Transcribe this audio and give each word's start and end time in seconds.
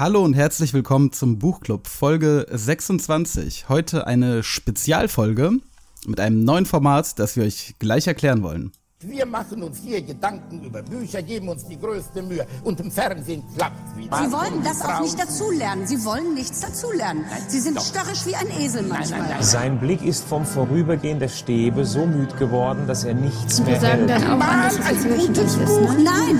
Hallo 0.00 0.24
und 0.24 0.32
herzlich 0.32 0.72
willkommen 0.72 1.12
zum 1.12 1.38
Buchclub 1.38 1.86
Folge 1.86 2.46
26. 2.50 3.68
Heute 3.68 4.06
eine 4.06 4.42
Spezialfolge 4.42 5.58
mit 6.06 6.20
einem 6.20 6.42
neuen 6.42 6.64
Format, 6.64 7.18
das 7.18 7.36
wir 7.36 7.44
euch 7.44 7.74
gleich 7.78 8.06
erklären 8.06 8.42
wollen. 8.42 8.72
Wir 9.02 9.24
machen 9.24 9.62
uns 9.62 9.78
hier 9.82 10.02
Gedanken 10.02 10.62
über 10.62 10.82
Bücher, 10.82 11.22
geben 11.22 11.48
uns 11.48 11.64
die 11.64 11.80
größte 11.80 12.20
Mühe 12.20 12.46
und 12.64 12.78
im 12.80 12.90
Fernsehen 12.90 13.42
klappt 13.56 13.96
wieder. 13.96 14.14
Sie 14.18 14.30
wollen 14.30 14.62
das 14.62 14.82
auch 14.82 15.00
nicht 15.00 15.18
dazulernen. 15.18 15.86
Sie 15.86 16.04
wollen 16.04 16.34
nichts 16.34 16.60
dazulernen. 16.60 17.24
Sie 17.48 17.60
sind 17.60 17.80
störrisch 17.80 18.26
wie 18.26 18.34
ein 18.34 18.50
Esel 18.60 18.82
manchmal. 18.82 19.20
nein, 19.20 19.30
nein. 19.30 19.42
Sein 19.42 19.80
Blick 19.80 20.02
ist 20.04 20.24
vom 20.24 20.44
Vorübergehen 20.44 21.18
der 21.18 21.28
Stäbe 21.28 21.86
so 21.86 22.04
müd 22.04 22.36
geworden, 22.36 22.86
dass 22.86 23.04
er 23.04 23.14
nichts 23.14 23.60
Wir 23.60 23.70
mehr 23.72 23.80
sagen 23.80 24.06
hält. 24.06 24.10
dann 24.10 24.24
auch 24.38 24.44
an, 24.46 24.62
dass 24.64 24.74
es 24.78 24.84
ein 25.06 25.16
gutes 25.16 25.34
durch 25.34 25.46
ist, 25.46 25.66
Buch. 25.80 25.92
ne? 25.94 26.04
Nein, 26.04 26.38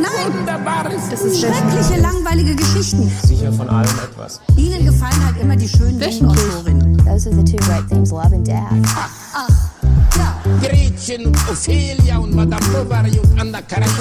nein. 0.00 0.38
Wunderbares 0.38 1.02
Das 1.10 1.22
ist 1.22 1.40
Schreckliche, 1.40 2.00
langweilige 2.00 2.54
Geschichten. 2.54 3.10
Sicher 3.24 3.52
von 3.52 3.68
allem 3.68 3.90
etwas. 4.08 4.40
Ihnen 4.56 4.86
gefallen 4.86 5.24
halt 5.26 5.40
immer 5.40 5.56
die 5.56 5.68
schönen. 5.68 6.00
Autorinnen. 6.00 6.96
Those 6.98 7.28
are 7.28 7.34
the 7.34 7.42
two 7.44 7.56
great 7.66 7.88
themes, 7.88 8.12
love 8.12 8.32
and 8.32 8.46
death. 8.46 8.62
Ach, 8.84 9.10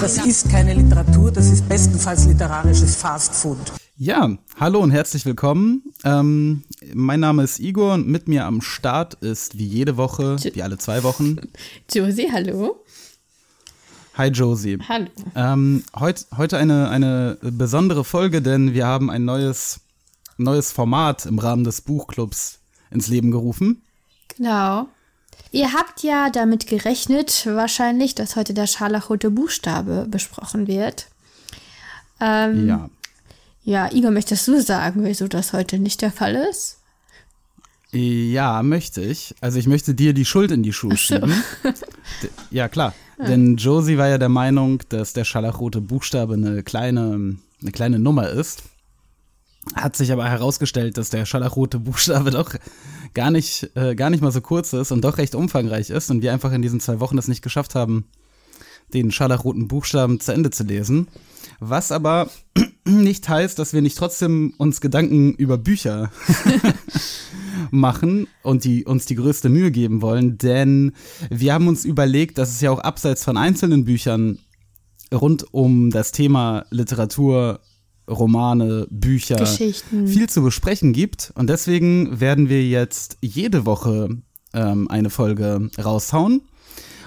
Das 0.01 0.25
ist 0.25 0.49
keine 0.49 0.73
Literatur, 0.73 1.31
das 1.31 1.51
ist 1.51 1.67
bestenfalls 1.67 2.25
literarisches 2.25 2.95
Fastfood. 2.95 3.57
Ja, 3.97 4.37
hallo 4.59 4.79
und 4.79 4.91
herzlich 4.91 5.25
willkommen. 5.25 5.83
Ähm, 6.03 6.63
mein 6.93 7.19
Name 7.19 7.43
ist 7.43 7.59
Igor 7.59 7.93
und 7.95 8.07
mit 8.07 8.27
mir 8.27 8.45
am 8.45 8.61
Start 8.61 9.15
ist 9.15 9.57
wie 9.57 9.65
jede 9.65 9.97
Woche, 9.97 10.37
wie 10.53 10.63
alle 10.63 10.77
zwei 10.77 11.03
Wochen, 11.03 11.37
Josie, 11.93 12.29
hallo. 12.31 12.83
Hi 14.15 14.29
Josie. 14.29 14.79
Hallo. 14.87 15.07
Ähm, 15.35 15.83
heut, 15.99 16.25
heute 16.37 16.57
eine, 16.57 16.89
eine 16.89 17.37
besondere 17.41 18.03
Folge, 18.03 18.41
denn 18.41 18.73
wir 18.73 18.85
haben 18.87 19.09
ein 19.09 19.25
neues, 19.25 19.81
neues 20.37 20.71
Format 20.71 21.25
im 21.25 21.39
Rahmen 21.39 21.63
des 21.63 21.81
Buchclubs 21.81 22.59
ins 22.89 23.07
Leben 23.07 23.31
gerufen. 23.31 23.81
Genau. 24.35 24.87
Ihr 25.51 25.73
habt 25.73 26.03
ja 26.03 26.29
damit 26.29 26.67
gerechnet, 26.67 27.45
wahrscheinlich, 27.45 28.15
dass 28.15 28.35
heute 28.35 28.53
der 28.53 28.67
scharlachrote 28.67 29.31
Buchstabe 29.31 30.05
besprochen 30.09 30.67
wird. 30.67 31.07
Ähm, 32.19 32.67
Ja. 32.67 32.89
Ja, 33.63 33.91
Igor, 33.91 34.11
möchtest 34.11 34.47
du 34.47 34.61
sagen, 34.61 35.03
wieso 35.03 35.27
das 35.27 35.51
heute 35.51 35.77
nicht 35.77 36.01
der 36.01 36.11
Fall 36.11 36.35
ist? 36.35 36.77
Ja, 37.91 38.63
möchte 38.63 39.01
ich. 39.01 39.35
Also 39.41 39.59
ich 39.59 39.67
möchte 39.67 39.93
dir 39.93 40.13
die 40.13 40.23
Schuld 40.23 40.51
in 40.51 40.63
die 40.63 40.71
Schuhe 40.73 40.91
so. 40.91 40.97
schieben. 40.97 41.33
Ja, 42.51 42.69
klar. 42.69 42.93
Denn 43.17 43.57
Josie 43.57 43.97
war 43.97 44.07
ja 44.07 44.17
der 44.17 44.29
Meinung, 44.29 44.81
dass 44.89 45.13
der 45.13 45.25
scharlachrote 45.25 45.81
Buchstabe 45.81 46.35
eine 46.35 46.63
kleine, 46.63 47.35
eine 47.61 47.71
kleine 47.71 47.99
Nummer 47.99 48.29
ist. 48.29 48.63
Hat 49.75 49.95
sich 49.95 50.11
aber 50.11 50.29
herausgestellt, 50.29 50.97
dass 50.97 51.09
der 51.09 51.25
scharlachrote 51.25 51.79
Buchstabe 51.79 52.31
doch 52.31 52.53
gar 53.13 53.31
nicht, 53.31 53.69
äh, 53.75 53.95
gar 53.95 54.09
nicht 54.09 54.21
mal 54.21 54.31
so 54.31 54.41
kurz 54.41 54.73
ist 54.73 54.91
und 54.91 55.03
doch 55.03 55.17
recht 55.17 55.35
umfangreich 55.35 55.89
ist 55.89 56.11
und 56.11 56.21
wir 56.21 56.33
einfach 56.33 56.51
in 56.51 56.61
diesen 56.61 56.79
zwei 56.79 56.99
Wochen 56.99 57.17
es 57.17 57.27
nicht 57.27 57.41
geschafft 57.41 57.75
haben, 57.75 58.05
den 58.93 59.11
scharlachroten 59.11 59.67
Buchstaben 59.67 60.19
zu 60.19 60.33
Ende 60.33 60.49
zu 60.49 60.63
lesen. 60.63 61.07
Was 61.59 61.91
aber 61.91 62.29
nicht 62.85 63.27
heißt, 63.27 63.57
dass 63.59 63.73
wir 63.73 63.81
nicht 63.81 63.97
trotzdem 63.97 64.53
uns 64.57 64.81
Gedanken 64.81 65.33
über 65.33 65.57
Bücher 65.57 66.11
machen 67.71 68.27
und 68.43 68.63
die 68.63 68.85
uns 68.85 69.05
die 69.05 69.15
größte 69.15 69.49
Mühe 69.49 69.71
geben 69.71 70.01
wollen, 70.01 70.37
denn 70.37 70.93
wir 71.29 71.53
haben 71.53 71.67
uns 71.67 71.85
überlegt, 71.85 72.37
dass 72.37 72.49
es 72.49 72.61
ja 72.61 72.71
auch 72.71 72.79
abseits 72.79 73.23
von 73.23 73.37
einzelnen 73.37 73.85
Büchern 73.85 74.39
rund 75.13 75.53
um 75.53 75.89
das 75.89 76.11
Thema 76.11 76.65
Literatur, 76.69 77.61
Romane, 78.09 78.87
Bücher 78.89 79.35
Geschichten. 79.35 80.07
viel 80.07 80.29
zu 80.29 80.41
besprechen 80.41 80.93
gibt 80.93 81.31
und 81.35 81.49
deswegen 81.49 82.19
werden 82.19 82.49
wir 82.49 82.65
jetzt 82.65 83.17
jede 83.21 83.65
Woche 83.65 84.09
ähm, 84.53 84.87
eine 84.89 85.09
Folge 85.09 85.69
raushauen 85.77 86.41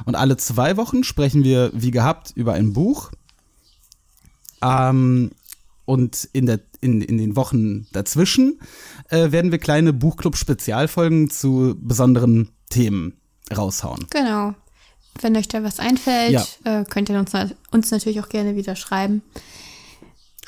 und 0.04 0.14
alle 0.14 0.36
zwei 0.36 0.76
Wochen 0.76 1.02
sprechen 1.04 1.42
wir 1.44 1.70
wie 1.74 1.90
gehabt 1.90 2.32
über 2.34 2.52
ein 2.54 2.72
Buch 2.72 3.10
ähm, 4.62 5.30
und 5.84 6.28
in, 6.32 6.46
der, 6.46 6.60
in, 6.80 7.00
in 7.00 7.18
den 7.18 7.36
Wochen 7.36 7.86
dazwischen 7.92 8.60
äh, 9.08 9.32
werden 9.32 9.50
wir 9.50 9.58
kleine 9.58 9.92
Buchclub-Spezialfolgen 9.92 11.30
zu 11.30 11.76
besonderen 11.80 12.50
Themen 12.68 13.14
raushauen. 13.56 14.06
Genau. 14.10 14.54
Wenn 15.20 15.36
euch 15.36 15.48
da 15.48 15.62
was 15.64 15.80
einfällt, 15.80 16.32
Ja. 16.32 16.80
äh, 16.80 16.84
könnt 16.84 17.08
ihr 17.08 17.18
uns, 17.18 17.32
uns 17.72 17.90
natürlich 17.90 18.20
auch 18.20 18.28
gerne 18.28 18.54
wieder 18.54 18.76
schreiben. 18.76 19.22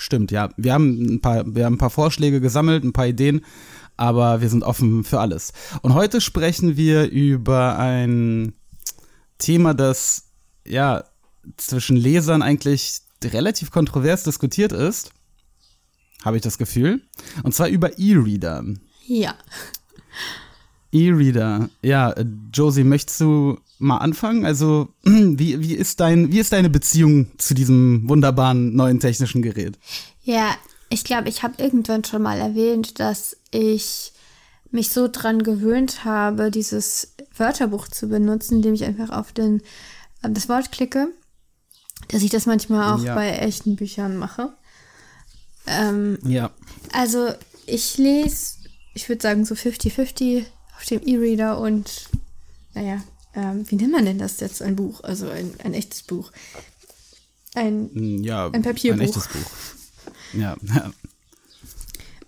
Stimmt, 0.03 0.33
ja. 0.33 0.51
Wir 0.57 0.75
haben 0.75 1.15
ein 1.15 1.21
paar, 1.21 1.45
wir 1.47 1.65
haben 1.65 1.75
ein 1.75 1.79
paar 1.79 1.89
Vorschläge 1.89 2.41
gesammelt, 2.41 2.83
ein 2.83 2.93
paar 2.93 3.07
Ideen, 3.07 3.45
aber 3.97 4.41
wir 4.41 4.49
sind 4.49 4.65
offen 4.65 5.05
für 5.05 5.21
alles. 5.21 5.53
Und 5.81 5.95
heute 5.95 6.21
sprechen 6.21 6.77
wir 6.77 7.09
über 7.09 7.79
ein 7.79 8.53
Thema, 9.39 9.75
das 9.75 10.25
ja 10.67 11.05
zwischen 11.57 11.97
Lesern 11.97 12.43
eigentlich 12.43 12.99
relativ 13.23 13.71
kontrovers 13.71 14.25
diskutiert 14.25 14.73
ist. 14.73 15.13
Habe 16.25 16.37
ich 16.37 16.43
das 16.43 16.59
Gefühl. 16.59 17.03
Und 17.45 17.55
zwar 17.55 17.69
über 17.69 17.97
E-Reader. 17.97 18.65
Ja. 19.07 19.37
E-Reader. 20.91 21.71
Ja, 21.81 22.13
Josie, 22.53 22.83
möchtest 22.83 23.21
du 23.21 23.61
mal 23.83 23.99
anfangen? 23.99 24.45
Also, 24.47 24.89
wie, 25.03 25.61
wie, 25.61 25.75
ist 25.75 26.01
dein, 26.01 26.33
wie 26.33 26.39
ist 26.39 26.53
deine 26.53 26.71
Beziehung 26.71 27.27
zu 27.39 27.55
diesem 27.55 28.09
wunderbaren 28.09 28.75
neuen 28.75 29.01
technischen 29.01 29.43
Gerät? 29.43 29.79
Ja, 30.23 30.55
ich 30.89 31.05
glaube, 31.05 31.29
ich 31.29 31.43
habe 31.43 31.63
irgendwann 31.63 32.05
schon 32.05 32.23
mal 32.23 32.39
erwähnt, 32.39 33.01
dass 33.01 33.37
ich 33.51 34.13
mich 34.71 34.91
so 34.91 35.09
dran 35.09 35.43
gewöhnt 35.43 36.05
habe, 36.05 36.51
dieses 36.51 37.15
Wörterbuch 37.37 37.89
zu 37.89 38.09
benutzen, 38.09 38.57
indem 38.57 38.75
ich 38.75 38.85
einfach 38.85 39.11
auf 39.11 39.33
den, 39.33 39.63
auf 40.23 40.31
das 40.33 40.49
Wort 40.49 40.73
klicke, 40.73 41.09
dass 42.09 42.23
ich 42.23 42.31
das 42.31 42.47
manchmal 42.47 42.95
auch 42.95 43.03
Ja. 43.05 43.15
bei 43.15 43.31
echten 43.31 43.77
Büchern 43.77 44.17
mache. 44.17 44.53
Ähm, 45.67 46.19
Ja. 46.25 46.51
also 46.93 47.29
ich 47.67 47.97
lese, 47.99 48.55
ich 48.95 49.09
würde 49.09 49.23
sagen 49.23 49.45
so 49.45 49.55
50-50 49.55 50.45
auf 50.77 50.85
dem 50.87 51.01
E-Reader 51.07 51.59
und 51.59 52.09
naja, 52.75 53.03
ähm, 53.35 53.65
wie 53.69 53.77
nennt 53.77 53.93
man 53.93 54.05
denn 54.05 54.19
das 54.19 54.41
jetzt, 54.41 54.63
ein 54.63 54.77
Buch, 54.77 55.03
also 55.03 55.29
ein, 55.29 55.53
ein 55.65 55.75
echtes 55.75 56.03
Buch. 56.03 56.33
Ein, 57.55 57.91
Mm, 57.93 58.23
Ja, 58.23 58.49
Ein 58.51 58.63
Papierbuch. 58.63 59.01
Ein 59.01 59.09
echtes 59.09 59.29
Buch. 59.29 59.51
Ja. 60.35 60.57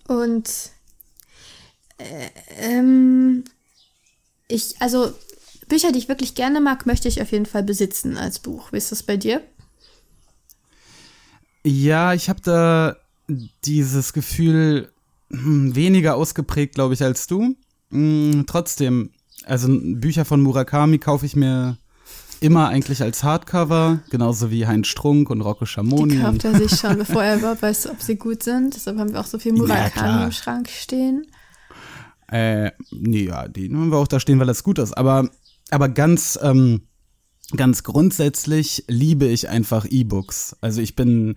Und 0.06 0.50
äh, 1.98 2.28
ähm, 2.58 3.44
ich, 4.48 4.80
also 4.80 5.12
Bücher, 5.68 5.92
die 5.92 5.98
ich 5.98 6.08
wirklich 6.08 6.34
gerne 6.34 6.60
mag, 6.60 6.84
möchte 6.84 7.08
ich 7.08 7.22
auf 7.22 7.32
jeden 7.32 7.46
Fall 7.46 7.62
besitzen 7.62 8.18
als 8.18 8.38
Buch. 8.38 8.72
Wie 8.72 8.76
ist 8.76 8.92
das 8.92 9.02
bei 9.02 9.16
dir? 9.16 9.42
ja 11.66 12.12
ich 12.12 12.28
habe 12.28 12.42
da 12.42 12.96
dieses 13.64 14.12
Gefühl 14.12 14.92
hm, 15.30 15.74
weniger 15.74 16.14
ausgeprägt, 16.16 16.74
glaube 16.74 16.92
ich, 16.92 17.02
als 17.02 17.26
du. 17.26 17.56
Mm, 17.88 18.42
Trotzdem, 18.46 19.13
also 19.46 19.68
Bücher 19.70 20.24
von 20.24 20.40
Murakami 20.42 20.98
kaufe 20.98 21.26
ich 21.26 21.36
mir 21.36 21.78
immer 22.40 22.68
eigentlich 22.68 23.02
als 23.02 23.22
Hardcover, 23.24 24.00
genauso 24.10 24.50
wie 24.50 24.66
Heinz 24.66 24.88
Strunk 24.88 25.30
und 25.30 25.40
Rocco 25.40 25.64
Schamoni. 25.64 26.16
Die 26.16 26.20
kauft 26.20 26.44
er 26.44 26.54
sich 26.54 26.78
schon, 26.78 26.98
bevor 26.98 27.22
er 27.24 27.38
überhaupt 27.38 27.62
weiß, 27.62 27.88
ob 27.88 28.02
sie 28.02 28.16
gut 28.16 28.42
sind. 28.42 28.74
Deshalb 28.74 28.98
haben 28.98 29.12
wir 29.12 29.20
auch 29.20 29.26
so 29.26 29.38
viel 29.38 29.52
Ja, 29.52 29.58
Murakami 29.58 29.90
klar. 29.90 30.24
im 30.26 30.32
Schrank 30.32 30.68
stehen. 30.68 31.26
Äh, 32.28 32.72
nee, 32.90 33.26
ja, 33.26 33.48
die 33.48 33.70
haben 33.70 33.90
wir 33.90 33.98
auch 33.98 34.08
da 34.08 34.20
stehen, 34.20 34.38
weil 34.40 34.46
das 34.46 34.64
gut 34.64 34.78
ist. 34.78 34.92
Aber, 34.92 35.28
aber 35.70 35.88
ganz, 35.88 36.38
ähm, 36.42 36.82
ganz 37.56 37.82
grundsätzlich 37.82 38.84
liebe 38.88 39.26
ich 39.26 39.48
einfach 39.48 39.86
E-Books. 39.88 40.56
Also 40.60 40.80
ich 40.80 40.96
bin 40.96 41.36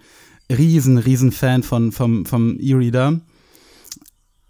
riesen, 0.49 0.97
riesen 0.97 1.31
Fan 1.31 1.63
von, 1.63 1.91
vom, 1.91 2.25
vom 2.25 2.57
E-Reader. 2.59 3.21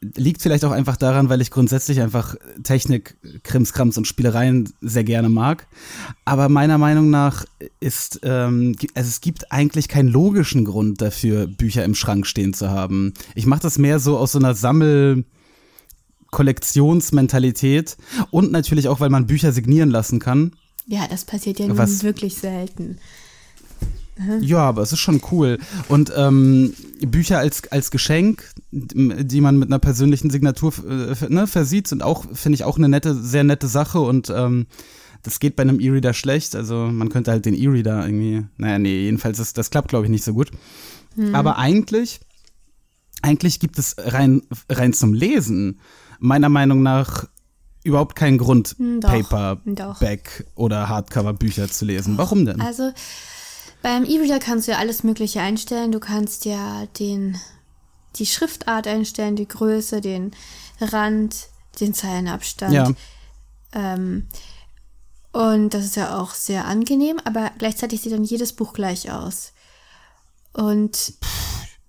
Liegt 0.02 0.44
vielleicht 0.44 0.64
auch 0.64 0.72
einfach 0.72 0.96
daran, 0.96 1.30
weil 1.30 1.42
ich 1.42 1.50
grundsätzlich 1.50 2.02
einfach 2.02 2.36
Technik, 2.64 3.18
Krimskrams 3.44 3.98
und 3.98 4.06
Spielereien 4.06 4.72
sehr 4.80 5.04
gerne 5.04 5.28
mag. 5.28 5.68
Aber 6.24 6.50
meiner 6.50 6.78
Meinung 6.78 7.10
nach 7.10 7.46
ist, 7.80 8.20
ähm, 8.24 8.76
also 8.94 9.08
es 9.08 9.22
gibt 9.22 9.52
eigentlich 9.52 9.88
keinen 9.88 10.10
logischen 10.10 10.66
Grund 10.66 11.02
dafür, 11.02 11.48
Bücher 11.48 11.84
im 11.84 11.96
Schrank 11.96 12.28
stehen 12.28 12.54
zu 12.54 12.70
haben. 12.70 13.14
Ich 13.34 13.48
mache 13.48 13.62
das 13.62 13.80
mehr 13.80 14.00
so 14.00 14.18
aus 14.18 14.34
so 14.34 14.40
einer 14.40 14.54
Sammel, 14.54 15.26
Kollektionsmentalität 16.30 17.98
und 18.32 18.52
natürlich 18.52 18.88
auch, 18.90 19.00
weil 19.00 19.10
man 19.10 19.28
Bücher 19.28 19.52
signieren 19.52 19.90
lassen 19.90 20.20
kann. 20.20 20.52
Ja, 20.86 21.08
das 21.08 21.26
passiert 21.26 21.60
ja 21.60 21.68
nun 21.68 21.78
wirklich 21.78 22.36
selten. 22.36 23.00
Ja, 24.42 24.60
aber 24.60 24.82
es 24.82 24.92
ist 24.92 25.00
schon 25.00 25.22
cool. 25.32 25.58
Und 25.88 26.12
ähm, 26.16 26.74
Bücher 27.02 27.40
als, 27.40 27.72
als 27.72 27.92
Geschenk, 27.92 28.44
die 28.72 29.42
man 29.42 29.58
mit 29.58 29.70
einer 29.70 29.80
persönlichen 29.80 30.30
Signatur 30.30 30.74
äh, 30.88 31.16
ne, 31.30 31.48
versieht, 31.48 31.88
sind 31.88 32.04
auch, 32.04 32.26
finde 32.34 32.56
ich, 32.56 32.64
auch 32.64 32.78
eine 32.78 32.90
nette, 32.90 33.16
sehr 33.16 33.44
nette 33.44 33.68
Sache 33.68 34.00
und 34.00 34.30
ähm, 34.30 34.68
das 35.24 35.40
geht 35.40 35.56
bei 35.56 35.64
einem 35.64 35.80
E-Reader 35.80 36.14
schlecht. 36.14 36.56
Also 36.56 36.90
man 36.92 37.10
könnte 37.10 37.32
halt 37.32 37.46
den 37.46 37.54
E-Reader 37.54 38.06
irgendwie, 38.06 38.46
naja, 38.58 38.80
nee, 38.80 39.04
jedenfalls 39.04 39.40
ist, 39.40 39.58
das 39.58 39.70
klappt, 39.70 39.90
glaube 39.90 40.06
ich, 40.06 40.12
nicht 40.12 40.24
so 40.24 40.34
gut. 40.34 40.52
Aber 41.34 41.58
eigentlich 41.58 42.20
eigentlich 43.22 43.60
gibt 43.60 43.80
es 43.80 43.96
rein, 43.98 44.44
rein 44.70 44.94
zum 44.94 45.14
Lesen 45.14 45.80
meiner 46.20 46.50
Meinung 46.50 46.84
nach 46.84 47.26
überhaupt 47.84 48.16
keinen 48.16 48.38
Grund, 48.38 48.76
Hm, 48.78 49.02
doch, 49.02 49.10
Paperback 49.10 50.46
oder 50.56 50.90
Hardcover-Bücher 50.90 51.70
zu 51.70 51.86
lesen. 51.86 52.18
Warum 52.18 52.46
denn? 52.46 52.60
Also 52.60 52.92
beim 53.88 54.04
E-Reader 54.04 54.40
kannst 54.40 54.68
du 54.68 54.74
ja 54.74 54.80
alles 54.80 55.06
Mögliche 55.06 55.40
einstellen. 55.40 55.94
Du 55.94 56.02
kannst 56.02 56.44
ja 56.44 56.86
den, 57.00 57.40
die 58.18 58.26
Schriftart 58.26 58.86
einstellen, 58.86 59.38
die 59.38 59.48
Größe, 59.48 60.02
den 60.02 60.32
Rand, 60.82 61.48
den 61.80 61.94
Zeilenabstand. 61.94 62.74
Ja. 62.74 62.92
Ähm, 63.72 64.28
und 65.32 65.74
das 65.74 65.86
ist 65.86 65.96
ja 65.96 66.20
auch 66.20 66.32
sehr 66.32 66.66
angenehm, 66.66 67.22
aber 67.24 67.50
gleichzeitig 67.60 68.02
sieht 68.02 68.12
dann 68.12 68.26
jedes 68.26 68.52
Buch 68.52 68.74
gleich 68.74 69.10
aus. 69.10 69.54
Und 70.52 71.14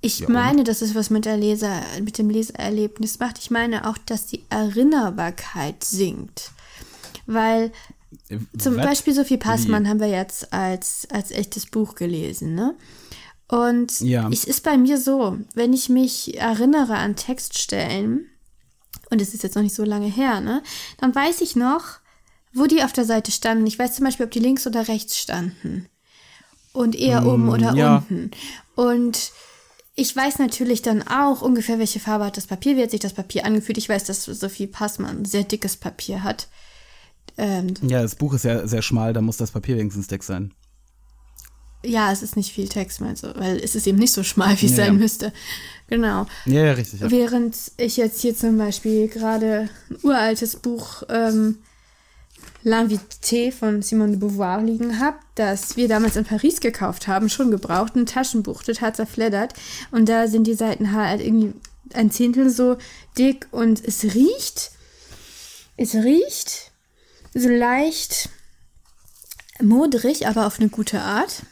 ich 0.01 0.29
meine, 0.29 0.63
dass 0.63 0.83
es 0.83 0.95
was 0.95 1.11
mit 1.11 1.25
der 1.25 1.37
Leser, 1.37 1.83
mit 2.01 2.19
dem 2.19 2.31
Leserlebnis 2.31 3.19
macht. 3.19 3.39
Ich 3.39 3.51
meine 3.51 3.91
auch, 3.91 3.99
dass 3.99 4.27
die 4.27 4.45
Erinnerbarkeit 4.51 5.83
sinkt. 5.83 6.53
Weil 7.27 7.73
zum 8.59 8.77
Was? 8.77 8.85
Beispiel 8.87 9.15
Sophie 9.15 9.37
Passmann 9.37 9.85
Wie? 9.85 9.89
haben 9.89 10.01
wir 10.01 10.09
jetzt 10.09 10.53
als, 10.53 11.07
als 11.11 11.31
echtes 11.31 11.67
Buch 11.67 11.95
gelesen, 11.95 12.55
ne? 12.55 12.75
Und 13.49 14.01
Ja. 14.01 14.29
es 14.31 14.45
ist 14.45 14.63
bei 14.63 14.77
mir 14.77 14.99
so, 14.99 15.39
wenn 15.55 15.73
ich 15.73 15.89
mich 15.89 16.39
erinnere 16.39 16.97
an 16.97 17.17
Textstellen, 17.17 18.27
und 19.11 19.23
es 19.23 19.33
ist 19.33 19.43
jetzt 19.43 19.55
noch 19.57 19.63
nicht 19.63 19.75
so 19.75 19.85
lange 19.85 20.07
her, 20.09 20.41
ne? 20.41 20.63
Dann 20.99 21.15
weiß 21.15 21.41
ich 21.41 21.57
noch, 21.57 21.85
wo 22.53 22.67
die 22.67 22.83
auf 22.83 22.93
der 22.93 23.05
Seite 23.05 23.31
standen. 23.33 23.67
Ich 23.67 23.79
weiß 23.79 23.95
zum 23.95 24.05
Beispiel, 24.05 24.27
ob 24.27 24.33
die 24.33 24.39
links 24.41 24.67
oder 24.67 24.89
rechts 24.89 25.19
standen. 25.19 25.87
Und 26.73 26.95
eher 26.95 27.27
oben 27.27 27.49
oder 27.49 27.73
Mm, 27.73 27.77
ja. 27.77 27.97
unten. 27.97 28.31
Und 28.75 29.33
ich 29.95 30.15
weiß 30.15 30.39
natürlich 30.39 30.83
dann 30.83 31.03
auch 31.09 31.41
ungefähr, 31.43 31.79
welche 31.79 32.01
Farbe 32.01 32.25
hat 32.27 32.37
das 32.37 32.47
Papier, 32.47 32.77
wie 32.77 32.83
hat 32.83 32.91
sich 32.91 33.01
das 33.01 33.15
Papier 33.15 33.45
angefühlt. 33.47 33.79
Ich 33.79 33.89
weiß, 33.89 34.05
dass 34.05 34.25
Sophie 34.25 34.67
Passmann 34.67 35.25
sehr 35.25 35.45
dickes 35.45 35.77
Papier 35.77 36.23
hat. 36.23 36.49
Ähm, 37.37 37.75
Ja, 37.83 38.03
das 38.03 38.15
Buch 38.15 38.35
ist 38.35 38.45
ja 38.45 38.67
sehr 38.67 38.83
schmal, 38.83 39.13
da 39.13 39.21
muss 39.21 39.37
das 39.37 39.51
Papier 39.51 39.77
wenigstens 39.77 40.07
dick 40.07 40.23
sein. 40.25 40.53
ja, 41.85 42.11
es 42.11 42.23
ist 42.23 42.37
nicht 42.37 42.53
viel 42.53 42.69
Text, 42.69 43.01
du, 43.01 43.35
weil 43.37 43.59
es 43.59 43.75
ist 43.77 43.87
eben 43.87 43.99
nicht 43.99 44.13
so 44.13 44.23
schmal, 44.25 44.61
wie 44.61 44.67
es 44.67 44.73
Ja, 44.73 44.79
sein 44.79 44.87
ja. 44.95 45.01
müsste. 45.01 45.33
Genau. 45.89 46.27
Ja, 46.45 46.65
ja, 46.67 46.73
richtig. 46.73 47.01
Während 47.03 47.57
ich 47.77 47.97
jetzt 47.97 48.21
hier 48.21 48.37
zum 48.37 48.59
Beispiel 48.59 49.09
gerade 49.09 49.69
ein 49.91 49.97
uraltes 50.03 50.57
Buch 50.57 51.05
ähm, 51.09 51.59
L'Invité 52.65 53.53
von 53.53 53.83
Simone 53.83 54.11
de 54.13 54.19
Beauvoir 54.19 54.61
liegen 54.63 54.99
habe, 54.99 55.19
das 55.37 55.77
wir 55.77 55.89
damals 55.89 56.17
in 56.17 56.25
Paris 56.25 56.61
gekauft 56.61 57.07
haben, 57.07 57.29
schon 57.29 57.51
gebraucht, 57.51 57.95
ein 57.95 58.07
Taschenbuch, 58.07 58.63
total 58.65 58.95
zerfleddert. 58.95 59.55
Und 59.93 60.09
da 60.09 60.27
sind 60.27 60.47
die 60.47 60.55
Seiten 60.55 60.93
halt 60.93 61.21
irgendwie 61.21 61.55
ein 61.95 62.11
Zehntel 62.11 62.51
so 62.51 62.77
dick 63.17 63.47
und 63.53 63.83
es 63.83 64.03
riecht, 64.03 64.73
es 65.77 65.95
riecht 65.95 66.68
so 67.41 67.49
leicht 67.49 68.29
modrig, 69.61 70.27
aber 70.27 70.47
auf 70.47 70.59
eine 70.61 70.69
gute 70.69 71.01
Art. 71.01 71.43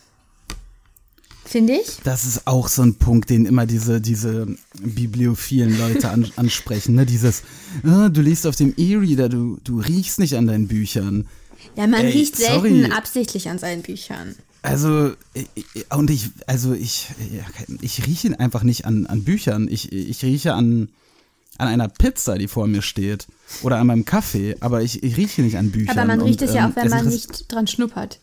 Finde 1.45 1.75
ich. 1.75 1.99
Das 2.03 2.25
ist 2.25 2.47
auch 2.49 2.67
so 2.67 2.83
ein 2.83 2.97
Punkt, 2.97 3.31
den 3.31 3.47
immer 3.47 3.67
diese, 3.67 4.01
diese 4.01 4.49
bibliophilen 4.81 5.79
Leute 5.79 6.11
an, 6.11 6.31
ansprechen. 6.37 6.97
Ne? 6.97 7.07
Dieses, 7.07 7.43
ah, 7.85 8.09
du 8.09 8.21
liest 8.21 8.47
auf 8.47 8.57
dem 8.57 8.75
E-Reader, 8.77 9.29
du, 9.29 9.59
du 9.63 9.79
riechst 9.81 10.19
nicht 10.19 10.37
an 10.37 10.49
deinen 10.49 10.67
Büchern. 10.67 11.29
Ja, 11.77 11.87
man 11.87 12.05
Ey, 12.05 12.13
riecht 12.13 12.37
selten 12.37 12.83
sorry. 12.83 12.93
absichtlich 12.93 13.49
an 13.49 13.59
seinen 13.59 13.83
Büchern. 13.83 14.35
Also, 14.63 15.13
und 15.91 16.11
ich, 16.11 16.31
also 16.49 16.73
ich, 16.73 17.09
ich 17.81 18.05
rieche 18.07 18.39
einfach 18.41 18.65
nicht 18.65 18.85
an, 18.85 19.07
an 19.07 19.23
Büchern. 19.23 19.69
Ich, 19.71 19.93
ich 19.93 20.25
rieche 20.25 20.55
an, 20.55 20.89
an 21.59 21.69
einer 21.69 21.89
Pizza, 21.89 22.37
die 22.39 22.49
vor 22.49 22.67
mir 22.67 22.83
steht. 22.83 23.27
Oder 23.63 23.79
an 23.79 23.87
meinem 23.87 24.05
Kaffee, 24.05 24.57
aber 24.61 24.83
ich, 24.83 25.03
ich 25.03 25.17
rieche 25.17 25.43
nicht 25.43 25.57
an 25.57 25.71
Büchern. 25.71 25.97
Aber 25.97 26.07
man 26.07 26.21
riecht 26.21 26.43
und, 26.43 26.49
es 26.49 26.55
ja 26.55 26.65
ähm, 26.65 26.73
auch, 26.73 26.77
wenn 26.77 26.91
man 26.91 27.09
nicht 27.09 27.51
dran 27.51 27.67
schnuppert. 27.67 28.21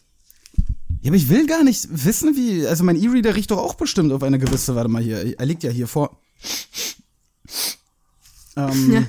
Ja, 1.02 1.10
aber 1.10 1.16
ich 1.16 1.30
will 1.30 1.48
gar 1.48 1.64
nicht 1.64 1.88
wissen, 1.90 2.36
wie. 2.36 2.68
Also 2.68 2.84
mein 2.84 3.02
E-Reader 3.02 3.36
riecht 3.36 3.52
doch 3.52 3.58
auch 3.58 3.76
bestimmt 3.76 4.12
auf 4.12 4.24
eine 4.24 4.40
gewisse. 4.40 4.76
Warte 4.76 4.90
mal 4.90 5.02
hier. 5.02 5.38
Er 5.40 5.46
liegt 5.46 5.64
ja 5.64 5.72
hier 5.72 5.88
vor. 5.88 6.18
Ähm, 8.56 9.08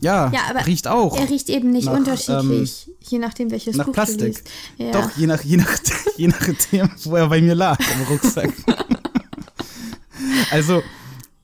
ja. 0.00 0.30
Ja, 0.32 0.42
aber 0.50 0.66
riecht 0.66 0.88
auch. 0.88 1.16
Er 1.16 1.30
riecht 1.30 1.48
eben 1.48 1.70
nicht 1.70 1.86
Nach, 1.86 1.94
ähm, 1.94 1.98
unterschiedlich, 2.00 2.90
je 3.00 3.18
nachdem, 3.18 3.50
welches 3.50 3.76
nach 3.76 3.86
Buch 3.86 3.94
Plastik. 3.94 4.18
du 4.18 4.26
liest. 4.26 4.50
Ja. 4.76 4.90
Doch, 4.92 5.16
je 5.16 5.26
nach, 5.26 5.42
je 5.42 5.56
nach, 5.56 5.78
je 6.16 6.28
nachdem, 6.28 6.90
wo 7.04 7.16
er 7.16 7.28
bei 7.28 7.40
mir 7.40 7.54
lag 7.54 7.78
im 7.78 8.02
Rucksack. 8.06 8.52
also, 10.50 10.82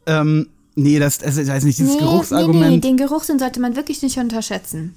ähm, 0.07 0.49
nee, 0.83 0.99
das, 0.99 1.23
also, 1.23 1.41
ich 1.41 1.49
weiß 1.49 1.65
nicht, 1.65 1.79
dieses 1.79 1.95
nee, 1.95 2.01
Geruchsargument. 2.01 2.61
Nee, 2.61 2.71
nee, 2.77 2.81
den 2.81 2.97
Geruchssinn 2.97 3.39
sollte 3.39 3.61
man 3.61 3.77
wirklich 3.77 4.03
nicht 4.03 4.19
unterschätzen. 4.19 4.95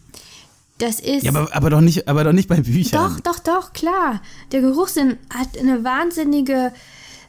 Das 0.79 0.99
ist. 0.99 1.23
ja, 1.23 1.31
aber, 1.31 1.55
aber 1.55 1.69
doch 1.69 1.81
nicht, 1.81 2.07
aber 2.07 2.23
doch 2.23 2.33
nicht 2.33 2.49
bei 2.49 2.59
Büchern. 2.61 3.01
doch, 3.01 3.19
doch, 3.19 3.39
doch, 3.39 3.73
klar. 3.73 4.21
Der 4.51 4.61
Geruchssinn 4.61 5.17
hat 5.29 5.57
eine 5.57 5.83
wahnsinnige 5.83 6.73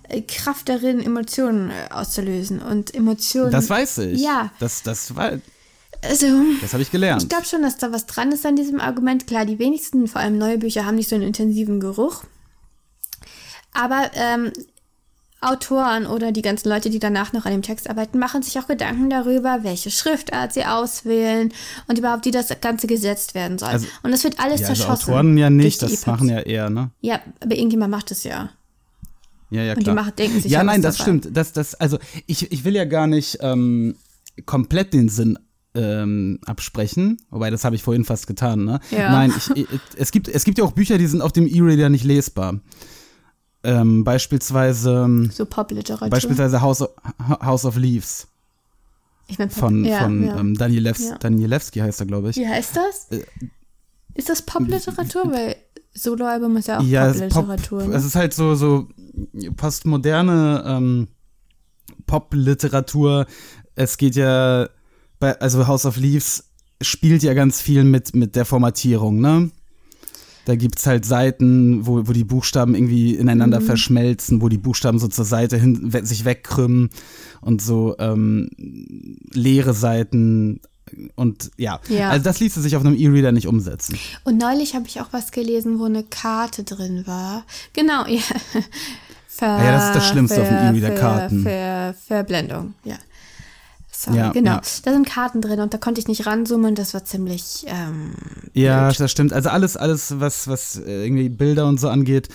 äh, 0.09 0.23
Kraft 0.23 0.69
darin, 0.69 1.01
Emotionen 1.01 1.71
äh, 1.71 1.93
auszulösen. 1.93 2.61
Und 2.61 2.95
Emotionen. 2.95 3.53
Das 3.53 3.69
weiß 3.69 3.99
ich. 3.99 4.21
Ja. 4.21 4.51
Das, 4.59 4.83
das 4.83 5.15
war, 5.15 5.33
Also, 6.03 6.27
das 6.61 6.73
habe 6.73 6.83
ich 6.83 6.91
gelernt. 6.91 7.23
Ich 7.23 7.29
glaube 7.29 7.45
schon, 7.45 7.62
dass 7.62 7.77
da 7.77 7.93
was 7.93 8.07
dran 8.07 8.33
ist 8.33 8.47
an 8.47 8.57
diesem 8.57 8.81
Argument. 8.81 9.27
Klar, 9.27 9.45
die 9.45 9.59
wenigsten, 9.59 10.09
vor 10.09 10.21
allem 10.21 10.39
neue 10.39 10.59
Bücher, 10.59 10.87
haben 10.87 10.97
nicht 10.97 11.09
so 11.09 11.15
einen 11.15 11.25
intensiven 11.25 11.81
Geruch. 11.81 12.25
Aber 13.73 14.11
ähm, 14.15 14.53
Autoren 15.44 16.06
oder 16.06 16.32
die 16.32 16.43
ganzen 16.43 16.69
Leute, 16.69 16.91
die 16.91 16.99
danach 16.99 17.32
noch 17.32 17.44
an 17.46 17.52
dem 17.52 17.62
Text 17.62 17.88
arbeiten, 17.91 18.19
machen 18.19 18.43
sich 18.43 18.58
auch 18.58 18.67
Gedanken 18.67 19.11
darüber, 19.11 19.61
welche 19.62 19.91
Schriftart 19.91 20.52
sie 20.52 20.64
auswählen 20.64 21.52
und 21.87 21.99
überhaupt, 21.99 22.25
wie 22.25 22.31
das 22.31 22.49
Ganze 22.61 22.87
gesetzt 22.87 23.35
werden 23.35 23.58
soll. 23.58 23.69
Also- 23.69 23.87
und 24.02 24.11
das 24.11 24.25
wird 24.25 24.38
alles 24.41 24.61
ja, 24.62 24.69
also 24.69 24.82
zerschossen. 24.82 25.11
Autoren 25.12 25.38
ja 25.38 25.50
nicht, 25.50 25.82
das 25.82 25.93
EPUBs. 25.93 26.06
machen 26.06 26.29
ja 26.29 26.41
eher, 26.41 26.70
ne? 26.70 26.91
Ja, 27.00 27.20
aber 27.41 27.55
irgendjemand 27.56 27.91
macht 27.91 28.11
es 28.11 28.25
ja. 28.25 28.50
Ja, 29.50 29.62
ja, 29.62 29.73
Und 29.73 29.81
die 29.81 29.85
klar. 29.85 29.94
machen- 29.96 30.12
denken 30.19 30.41
sich 30.41 30.50
ja, 30.50 30.58
ja 30.61 30.64
nein, 30.64 30.82
das 30.82 30.96
dabei. 30.96 31.05
stimmt. 31.19 31.37
Das, 31.37 31.52
das, 31.52 31.75
also 31.75 31.99
ich, 32.26 32.50
ich 32.50 32.64
will 32.64 32.75
ja 32.75 32.85
gar 32.87 33.06
nicht 33.06 33.38
ähm, 33.40 33.94
komplett 34.47 34.93
den 34.94 35.08
Sinn 35.08 35.38
ähm, 35.76 36.38
absprechen, 36.47 37.19
wobei 37.31 37.50
das 37.50 37.64
habe 37.64 37.76
ich 37.76 37.82
vorhin 37.82 38.05
fast 38.05 38.26
getan, 38.26 38.64
ne? 38.64 38.81
Ja. 38.90 39.11
Nein, 39.12 39.32
ich, 39.37 39.50
ich, 39.56 39.67
es, 39.97 40.11
gibt, 40.12 40.29
es 40.29 40.44
gibt 40.44 40.58
ja 40.58 40.64
auch 40.64 40.73
Bücher, 40.73 40.99
die 40.99 41.06
sind 41.06 41.20
auf 41.20 41.32
dem 41.32 41.47
E-Reader 41.47 41.88
nicht 41.88 42.05
lesbar. 42.05 42.61
Ähm, 43.64 44.05
beispielsweise, 44.05 45.08
So 45.32 45.46
Popliteratur. 45.46 46.11
beispielsweise 46.11 46.61
House 46.61 46.82
of, 46.82 46.90
House 47.40 47.64
of 47.64 47.76
Leaves 47.76 48.28
ich 49.26 49.38
mein, 49.38 49.49
Pop 49.49 49.58
von, 49.58 49.85
ja, 49.87 50.00
von 50.00 50.25
ja. 50.26 50.38
Ähm, 50.38 50.54
Danielews, 50.54 50.99
Ja. 51.09 51.18
Danielewski 51.18 51.80
heißt 51.80 52.00
er, 52.00 52.06
glaube 52.06 52.30
ich. 52.30 52.37
Wie 52.37 52.47
heißt 52.47 52.76
das? 52.76 53.09
ist 54.14 54.28
das 54.28 54.42
Popliteratur? 54.42 55.25
Weil 55.33 55.56
Soloalbum 55.94 56.56
ist 56.59 56.68
ja 56.68 56.78
auch 56.78 56.83
Ja, 56.83 57.06
ist 57.09 57.21
Pop, 57.30 57.47
Popliteratur. 57.47 57.87
ne? 57.87 57.94
es 57.97 58.04
ist 58.04 58.16
halt 58.16 58.35
so, 58.35 58.54
so 58.54 58.87
postmoderne 59.56 60.62
ähm, 60.66 61.09
Pop-Literatur. 62.06 63.26
Es 63.75 63.97
geht 63.97 64.16
ja, 64.16 64.68
bei, 65.18 65.38
also 65.40 65.66
House 65.66 65.87
of 65.87 65.97
Leaves 65.97 66.50
spielt 66.80 67.23
ja 67.23 67.35
ganz 67.35 67.61
viel 67.61 67.85
mit, 67.85 68.14
mit 68.14 68.37
der 68.37 68.44
Formatierung, 68.44 69.21
ne? 69.21 69.50
Da 70.47 70.57
gibt's 70.57 70.87
halt 70.87 71.05
Seiten, 71.07 71.87
wo, 71.87 72.07
wo 72.07 72.13
die 72.13 72.25
Buchstaben 72.25 72.75
irgendwie 72.75 73.15
ineinander 73.15 73.61
Mhm. 73.61 73.65
verschmelzen, 73.67 74.43
wo 74.43 74.49
die 74.49 74.59
Buchstaben 74.59 74.99
so 74.99 75.09
zur 75.09 75.25
Seite 75.25 75.57
hin 75.57 75.93
we 75.93 76.05
sich 76.05 76.25
wegkrümmen 76.25 76.91
und 77.41 77.63
so 77.63 77.97
ähm, 77.99 78.51
leere 79.33 79.73
Seiten 79.75 80.61
und 81.17 81.51
ja. 81.57 81.81
Ja. 81.89 82.11
Also 82.11 82.25
das 82.25 82.41
ließe 82.41 82.61
sich 82.61 82.77
auf 82.77 82.85
einem 82.85 82.95
E-Reader 82.97 83.33
nicht 83.33 83.47
umsetzen. 83.49 83.99
Und 84.25 84.39
neulich 84.39 84.75
habe 84.75 84.87
ich 84.87 85.01
auch 85.01 85.09
was 85.13 85.33
gelesen, 85.33 85.79
wo 85.79 85.85
eine 85.85 86.03
Karte 86.05 86.63
drin 86.63 87.07
war. 87.07 87.45
Genau, 87.73 88.07
ja. 88.07 88.21
Ver, 89.27 89.49
ja, 89.65 89.73
das 89.73 89.87
ist 89.87 89.95
das 89.97 90.09
Schlimmste 90.11 90.43
auf 90.43 90.49
dem 90.49 90.57
Ver- 90.59 90.69
E-Reader, 90.69 90.87
Ver- 90.89 90.95
Karten. 91.01 91.43
Ver, 91.43 91.95
Verblendung, 92.07 92.75
ja. 92.85 92.97
Sorry, 94.04 94.16
Ja, 94.18 94.32
genau. 94.32 94.52
ja. 94.52 94.62
Da 94.84 94.92
sind 94.92 95.06
Karten 95.06 95.40
drin 95.40 95.61
und 95.61 95.73
da 95.75 95.78
konnte 95.78 96.00
ich 96.00 96.08
nicht 96.08 96.26
ranzoomen. 96.26 96.75
Das 96.75 96.94
war 96.94 97.04
ziemlich. 97.04 97.64
Ähm, 97.66 98.14
Ja, 98.52 98.88
blöd. 98.88 99.00
das 99.00 99.11
stimmt. 99.11 99.32
Also 99.32 99.49
alles, 99.50 99.76
alles, 99.76 100.20
was, 100.20 100.49
was 100.49 100.76
äh, 100.76 101.04
irgendwie 101.04 101.28
Bilder 101.28 101.66
und 101.66 101.78
so 101.80 101.88
angeht, 101.88 102.28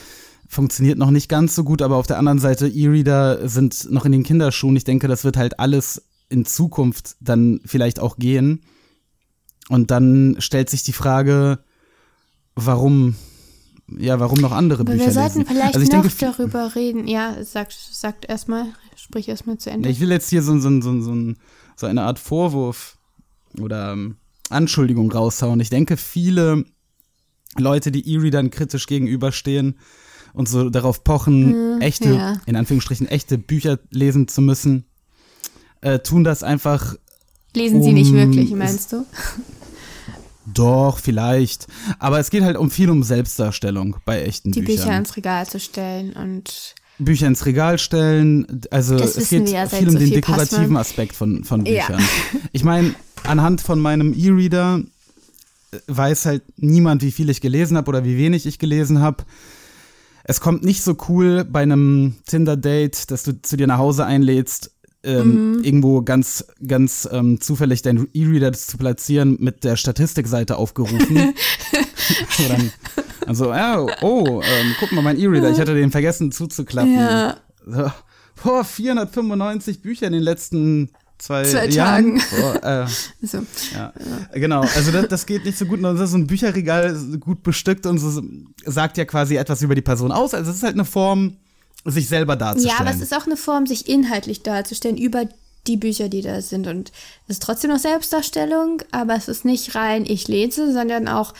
funktioniert 0.48 0.98
noch 0.98 1.12
nicht 1.12 1.30
ganz 1.30 1.54
so 1.56 1.64
gut, 1.64 1.82
aber 1.82 1.96
auf 1.98 2.08
der 2.08 2.18
anderen 2.18 2.40
Seite, 2.40 2.68
E-Reader 2.68 3.48
sind 3.48 3.92
noch 3.92 4.06
in 4.06 4.12
den 4.12 4.24
Kinderschuhen. 4.24 4.76
Ich 4.76 4.84
denke, 4.84 5.08
das 5.08 5.24
wird 5.24 5.38
halt 5.38 5.60
alles 5.60 6.02
in 6.30 6.46
Zukunft 6.46 7.16
dann 7.20 7.60
vielleicht 7.66 8.00
auch 8.00 8.18
gehen. 8.18 8.62
Und 9.70 9.92
dann 9.92 10.36
stellt 10.40 10.70
sich 10.72 10.82
die 10.84 10.94
Frage, 10.94 11.60
warum, 12.56 13.16
ja, 13.98 14.20
warum 14.20 14.40
noch 14.40 14.52
andere 14.52 14.82
Aber 14.82 14.92
Bücher 14.92 15.06
wir 15.08 15.12
sollten 15.14 15.40
lesen? 15.40 15.46
vielleicht 15.48 15.76
also 15.76 15.80
ich 15.86 15.92
noch 15.92 16.02
denke, 16.04 16.18
darüber 16.20 16.76
reden. 16.76 17.08
Ja, 17.08 17.44
sagt, 17.44 17.74
sagt 17.74 18.26
erstmal, 18.30 18.66
sprich 18.96 19.28
erstmal 19.30 19.58
zu 19.58 19.70
Ende. 19.72 19.90
ich 19.90 20.00
will 20.00 20.12
jetzt 20.12 20.30
hier 20.30 20.44
so, 20.44 20.58
so, 20.60 20.82
so, 20.82 21.02
so, 21.02 21.34
so 21.76 21.86
eine 21.88 22.04
Art 22.04 22.20
Vorwurf 22.20 22.98
oder 23.60 23.94
ähm, 23.94 24.18
Anschuldigung 24.50 25.12
raushauen. 25.12 25.60
Ich 25.60 25.70
denke, 25.70 25.98
viele 25.98 26.66
Leute, 27.58 27.92
die 27.92 28.08
E-Readern 28.14 28.52
kritisch 28.52 28.86
gegenüberstehen 28.88 29.78
und 30.34 30.48
so 30.48 30.70
darauf 30.70 31.04
pochen, 31.04 31.82
echte, 31.82 32.10
Hm, 32.10 32.16
ja. 32.16 32.42
in 32.46 32.56
Anführungsstrichen, 32.56 33.08
echte 33.08 33.38
Bücher 33.38 33.80
lesen 33.90 34.28
zu 34.28 34.42
müssen, 34.42 34.86
äh, 35.82 36.00
tun 36.00 36.24
das 36.24 36.44
einfach 36.44 36.96
Lesen 37.56 37.82
sie 37.82 37.94
nicht 37.94 38.12
Um, 38.12 38.18
wirklich, 38.18 38.52
meinst 38.52 38.92
du? 38.94 39.06
Doch, 40.54 41.00
vielleicht. 41.00 41.68
Aber 42.00 42.20
es 42.20 42.30
geht 42.30 42.44
halt 42.44 42.58
um 42.58 42.70
viel 42.72 42.90
um 42.90 43.04
Selbstdarstellung 43.04 43.98
bei 44.06 44.22
echten 44.22 44.52
Die 44.52 44.62
Bücher 44.62 44.84
Büchern. 44.84 44.98
ins 45.00 45.16
Regal 45.18 45.48
zu 45.48 45.60
stellen 45.60 46.14
und 46.14 46.76
Bücher 47.00 47.28
ins 47.28 47.46
Regal 47.46 47.78
stellen. 47.80 48.62
Also 48.72 48.96
es 48.96 49.30
geht 49.30 49.50
ja 49.50 49.68
viel 49.68 49.88
um 49.88 49.96
den 49.96 50.08
Sophie 50.08 50.12
dekorativen. 50.16 50.78
Aspekt 50.78 51.16
von, 51.16 51.44
von 51.44 51.66
Ja. 51.66 51.86
Büchern. 51.88 52.04
Ich 52.52 52.64
meine, 52.64 52.94
anhand 53.24 53.62
von 53.62 53.80
meinem 53.80 54.14
E-Reader 54.14 54.82
äh, 55.72 55.78
weiß 55.88 56.26
halt 56.26 56.44
niemand, 56.58 57.02
wie 57.02 57.12
viel 57.12 57.30
ich 57.30 57.42
gelesen 57.42 57.78
habe 57.78 57.88
oder 57.90 58.04
wie 58.04 58.18
wenig 58.18 58.46
ich 58.46 58.60
gelesen 58.60 59.00
habe. 59.00 59.24
Es 60.26 60.42
kommt 60.42 60.64
nicht 60.64 60.84
so 60.84 60.96
cool 61.08 61.44
bei 61.46 61.62
einem 61.62 62.16
Tinder-Date, 62.28 63.10
dass 63.12 63.24
du 63.24 63.42
zu 63.42 63.58
dir 63.58 63.66
nach 63.68 63.80
Hause 63.80 64.06
einlädst, 64.06 64.72
ähm, 65.04 65.58
Mhm. 65.58 65.64
irgendwo 65.64 66.02
ganz, 66.02 66.46
ganz 66.66 67.08
ähm, 67.12 67.40
zufällig 67.40 67.82
deinen 67.82 68.08
E-Reader 68.14 68.52
zu 68.54 68.78
platzieren, 68.78 69.38
mit 69.40 69.64
der 69.64 69.76
Statistikseite 69.78 70.58
aufgerufen. 70.58 71.34
Dann, 72.48 72.72
also, 73.26 73.52
ja, 73.54 73.80
oh, 74.02 74.42
ähm, 74.44 74.76
guck 74.80 74.92
mal, 74.92 75.02
mein 75.02 75.20
E-Reader, 75.20 75.52
ich 75.52 75.60
hatte 75.60 75.74
den 75.76 75.92
vergessen 75.92 76.32
zuzuklappen. 76.32 76.96
Ja. 76.96 77.38
So, 77.66 77.92
boah, 78.44 78.64
495 78.64 79.82
Bücher 79.82 80.08
in 80.08 80.14
den 80.14 80.24
letzten 80.24 80.90
zwei, 81.18 81.44
Zwei 81.44 81.68
Jahren. 81.68 82.20
Tagen. 82.20 82.22
Boah, 82.62 82.86
äh, 83.22 83.26
so. 83.26 83.40
ja. 83.76 83.94
Genau, 84.34 84.62
also 84.62 84.92
das, 84.92 85.08
das 85.08 85.26
geht 85.26 85.46
nicht 85.46 85.58
so 85.58 85.66
gut. 85.66 85.78
Und 85.80 85.84
das 85.84 86.00
ist 86.00 86.12
so 86.12 86.18
ein 86.18 86.28
Bücherregal 86.28 86.96
gut 87.20 87.44
bestückt 87.44 87.86
und 87.86 88.00
so 88.00 88.22
sagt 88.66 88.98
ja 88.98 89.06
quasi 89.06 89.36
etwas 89.36 89.62
über 89.62 89.76
die 89.76 89.82
Person 89.82 90.12
aus. 90.12 90.34
Also 90.34 90.50
es 90.52 90.58
ist 90.58 90.64
halt 90.64 90.76
eine 90.76 90.86
Form, 90.86 91.38
sich 91.92 92.08
selber 92.08 92.36
darzustellen. 92.36 92.76
Ja, 92.78 92.82
aber 92.82 92.96
es 92.96 93.02
ist 93.02 93.16
auch 93.16 93.26
eine 93.26 93.38
Form, 93.38 93.66
sich 93.66 93.88
inhaltlich 93.88 94.44
darzustellen 94.44 94.98
über 94.98 95.28
die 95.68 95.78
Bücher, 95.78 96.10
die 96.10 96.22
da 96.22 96.42
sind. 96.42 96.68
Und 96.68 96.92
es 97.28 97.36
ist 97.36 97.44
trotzdem 97.44 97.72
noch 97.72 97.80
Selbstdarstellung, 97.80 98.82
aber 98.92 99.16
es 99.16 99.28
ist 99.28 99.46
nicht 99.46 99.76
rein, 99.76 100.06
ich 100.06 100.28
lese, 100.28 100.74
sondern 100.74 101.08
auch, 101.08 101.34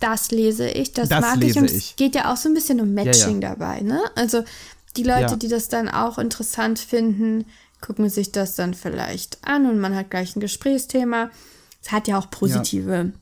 das 0.00 0.30
lese 0.30 0.68
ich, 0.68 0.92
das, 0.92 1.08
Das 1.08 1.20
mag 1.20 1.42
ich. 1.42 1.56
Und 1.56 1.70
es 1.70 1.96
geht 1.96 2.14
ja 2.14 2.32
auch 2.32 2.36
so 2.36 2.48
ein 2.48 2.54
bisschen 2.54 2.80
um 2.80 2.94
Matching 2.94 3.40
ja. 3.42 3.50
dabei, 3.50 3.80
ne? 3.80 4.00
Also 4.14 4.44
die 4.96 5.02
Leute, 5.02 5.32
Ja. 5.32 5.36
die 5.36 5.48
das 5.48 5.68
dann 5.68 5.88
auch 5.88 6.18
interessant 6.18 6.78
finden, 6.78 7.44
gucken 7.80 8.08
sich 8.08 8.32
das 8.32 8.54
dann 8.54 8.74
vielleicht 8.74 9.38
an 9.42 9.66
und 9.66 9.78
man 9.78 9.94
hat 9.94 10.10
gleich 10.10 10.34
ein 10.34 10.40
Gesprächsthema. 10.40 11.30
Es 11.82 11.92
hat 11.92 12.08
ja 12.08 12.18
auch 12.18 12.30
positive, 12.30 13.12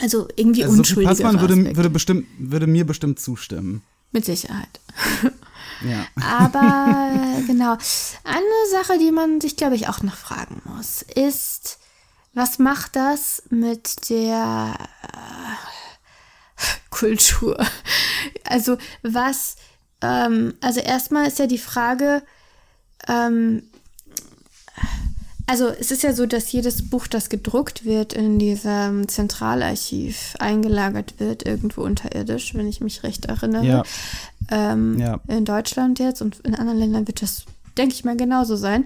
also 0.00 0.28
irgendwie 0.36 0.64
also 0.64 0.76
unschuldige 0.76 1.08
Passmann 1.08 1.40
würde, 1.40 1.76
würde, 1.76 1.90
bestimmt, 1.90 2.26
würde 2.38 2.66
mir 2.66 2.86
bestimmt 2.86 3.20
zustimmen. 3.20 3.82
Mit 4.10 4.24
Sicherheit. 4.26 4.80
Ja. 5.84 6.06
Aber 6.22 7.10
genau. 7.46 7.76
Eine 8.24 8.70
Sache, 8.70 8.98
die 8.98 9.12
man 9.12 9.40
sich, 9.40 9.56
glaube 9.56 9.74
ich, 9.76 9.88
auch 9.88 10.02
noch 10.02 10.16
fragen 10.16 10.62
muss, 10.64 11.02
ist, 11.02 11.78
was 12.34 12.58
macht 12.58 12.96
das 12.96 13.42
mit 13.50 14.08
der 14.08 14.74
äh, 15.02 16.64
Kultur? 16.90 17.64
Also 18.44 18.78
was, 19.02 19.56
ähm, 20.00 20.54
also 20.60 20.80
erstmal 20.80 21.26
ist 21.26 21.38
ja 21.38 21.46
die 21.46 21.58
Frage, 21.58 22.22
ähm, 23.08 23.64
also 25.46 25.68
es 25.68 25.90
ist 25.90 26.02
ja 26.02 26.12
so, 26.12 26.24
dass 26.26 26.52
jedes 26.52 26.88
Buch, 26.88 27.06
das 27.06 27.28
gedruckt 27.28 27.84
wird, 27.84 28.12
in 28.12 28.38
diesem 28.38 29.08
Zentralarchiv 29.08 30.34
eingelagert 30.38 31.18
wird, 31.18 31.44
irgendwo 31.44 31.82
unterirdisch, 31.82 32.54
wenn 32.54 32.68
ich 32.68 32.80
mich 32.80 33.02
recht 33.02 33.26
erinnere. 33.26 33.66
Ja. 33.66 33.82
Ähm, 34.50 34.98
Ja. 34.98 35.20
In 35.28 35.44
Deutschland 35.44 35.98
jetzt 35.98 36.22
und 36.22 36.40
in 36.40 36.54
anderen 36.54 36.78
Ländern 36.78 37.06
wird 37.06 37.22
das, 37.22 37.44
denke 37.76 37.94
ich 37.94 38.04
mal, 38.04 38.16
genauso 38.16 38.56
sein. 38.56 38.84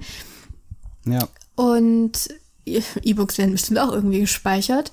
Ja. 1.05 1.29
Und 1.55 2.29
E-Books 2.67 3.39
werden 3.39 3.53
bestimmt 3.53 3.79
auch 3.79 3.93
irgendwie 3.93 4.21
gespeichert. 4.21 4.93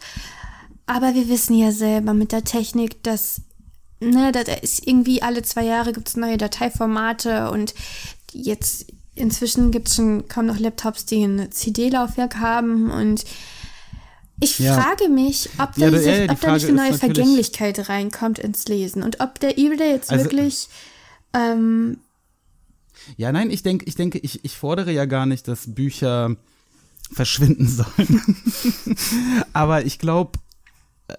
Aber 0.86 1.16
wir 1.16 1.30
wissen 1.30 1.58
ja 1.58 1.72
selber 1.72 2.14
mit 2.14 2.32
der 2.32 2.44
Technik, 2.44 3.02
dass 3.04 3.42
ne, 4.00 4.32
da 4.32 4.42
ist 4.42 4.86
irgendwie 4.86 5.22
alle 5.22 5.42
zwei 5.42 5.64
Jahre 5.64 5.94
gibt 5.94 6.10
es 6.10 6.18
neue 6.18 6.38
Dateiformate 6.38 7.50
und 7.52 7.74
jetzt 8.32 8.86
inzwischen 9.16 9.72
gibt 9.72 9.88
es 9.88 9.96
schon 9.96 10.28
kaum 10.28 10.46
noch 10.46 10.60
Laptops, 10.60 11.06
die 11.06 11.24
ein 11.24 11.52
CD-Laufwerk 11.52 12.40
haben 12.40 12.92
und 12.92 13.24
ich 14.40 14.60
Ja. 14.60 14.80
frage 14.82 15.10
mich, 15.10 15.50
ob, 15.60 15.78
Ja, 15.78 15.90
da, 15.90 15.92
da- 15.92 15.98
diese, 15.98 16.10
ja, 16.12 16.18
ja, 16.18 16.24
die 16.28 16.30
ob 16.32 16.42
da 16.42 16.54
nicht 16.54 16.66
eine 16.68 16.76
neue 16.78 16.94
Vergänglichkeit 16.98 17.90
reinkommt 17.90 18.40
ins 18.40 18.66
Lesen 18.68 19.04
und 19.04 19.20
ob 19.22 19.40
der 19.40 19.58
E-Reader 19.58 19.86
jetzt 19.90 20.12
Also- 20.12 20.26
wirklich 20.26 20.68
ähm, 21.34 21.98
Ja, 23.18 23.32
nein, 23.32 23.50
ich 23.52 23.64
denke, 23.64 23.86
ich 23.86 23.96
denke, 23.96 24.18
ich, 24.20 24.44
ich 24.46 24.56
fordere 24.58 24.92
ja 24.92 25.06
gar 25.06 25.26
nicht, 25.26 25.48
dass 25.48 25.74
Bücher 25.74 26.36
verschwinden 27.12 27.68
sollen. 27.68 28.22
Aber 29.54 29.86
ich 29.86 30.00
glaube, 30.00 30.40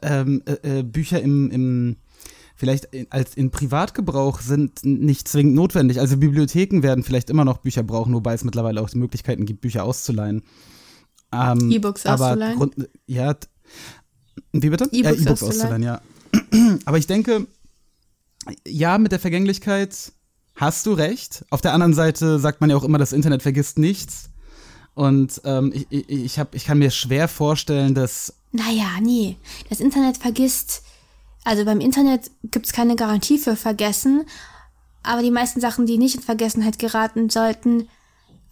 ähm, 0.03 0.43
äh, 0.47 0.79
äh, 0.79 0.83
Bücher 0.83 1.21
im, 1.21 1.51
im 1.51 1.97
vielleicht 2.57 2.87
in, 2.87 3.07
als 3.11 3.35
in 3.35 3.51
Privatgebrauch 3.51 4.41
sind 4.41 4.85
nicht 4.85 5.29
zwingend 5.29 5.55
notwendig. 5.57 6.01
Also 6.01 6.17
Bibliotheken 6.17 6.83
werden 6.83 7.05
vielleicht 7.05 7.29
immer 7.31 7.45
noch 7.45 7.59
Bücher 7.59 7.83
brauchen, 7.83 8.15
wobei 8.15 8.35
es 8.35 8.45
mittlerweile 8.45 8.81
auch 8.81 8.89
die 8.91 8.99
Möglichkeiten 8.99 9.45
gibt, 9.45 9.61
Bücher 9.61 9.85
auszuleihen. 9.85 10.43
Ähm, 11.35 11.71
E-Books 11.71 12.07
auszuleihen? 12.07 12.57
Grund, 12.57 12.75
ja, 13.07 13.35
wie 14.53 14.71
bitte? 14.71 14.89
ja, 14.93 15.11
E-Books 15.11 15.23
E-Books 15.23 15.43
auszuleihen. 15.43 15.89
auszuleihen, 15.89 16.73
ja. 16.73 16.79
aber 16.85 16.99
ich 16.99 17.07
denke, 17.07 17.47
ja, 18.67 18.99
mit 18.99 19.13
der 19.13 19.21
Vergänglichkeit 19.21 20.13
hast 20.57 20.87
du 20.87 20.93
recht. 20.93 21.45
Auf 21.51 21.61
der 21.61 21.73
anderen 21.73 21.95
Seite 21.95 22.39
sagt 22.39 22.61
man 22.61 22.71
ja 22.71 22.77
auch 22.77 22.85
immer, 22.85 22.99
das 22.99 23.13
Internet 23.13 23.43
vergisst 23.43 23.79
nichts. 23.79 24.31
Und 24.95 25.41
ähm, 25.45 25.73
ich, 25.75 25.87
ich, 25.91 26.09
ich, 26.09 26.39
hab, 26.39 26.55
ich 26.55 26.65
kann 26.67 26.79
mir 26.79 26.91
schwer 26.91 27.27
vorstellen, 27.29 27.95
dass. 27.95 28.35
Naja, 28.53 28.87
nee. 29.03 29.37
Das 29.69 29.81
Internet 29.81 30.17
vergisst. 30.17 30.83
Also 31.43 31.65
beim 31.65 31.81
Internet 31.81 32.31
gibt 32.45 32.67
es 32.67 32.73
keine 32.73 32.97
Garantie 32.97 33.39
für 33.39 33.57
Vergessen. 33.57 34.25
Aber 35.03 35.23
die 35.23 35.33
meisten 35.33 35.61
Sachen, 35.61 35.85
die 35.87 35.99
nicht 35.99 36.15
in 36.15 36.23
Vergessenheit 36.23 36.79
geraten 36.79 37.29
sollten, 37.29 37.89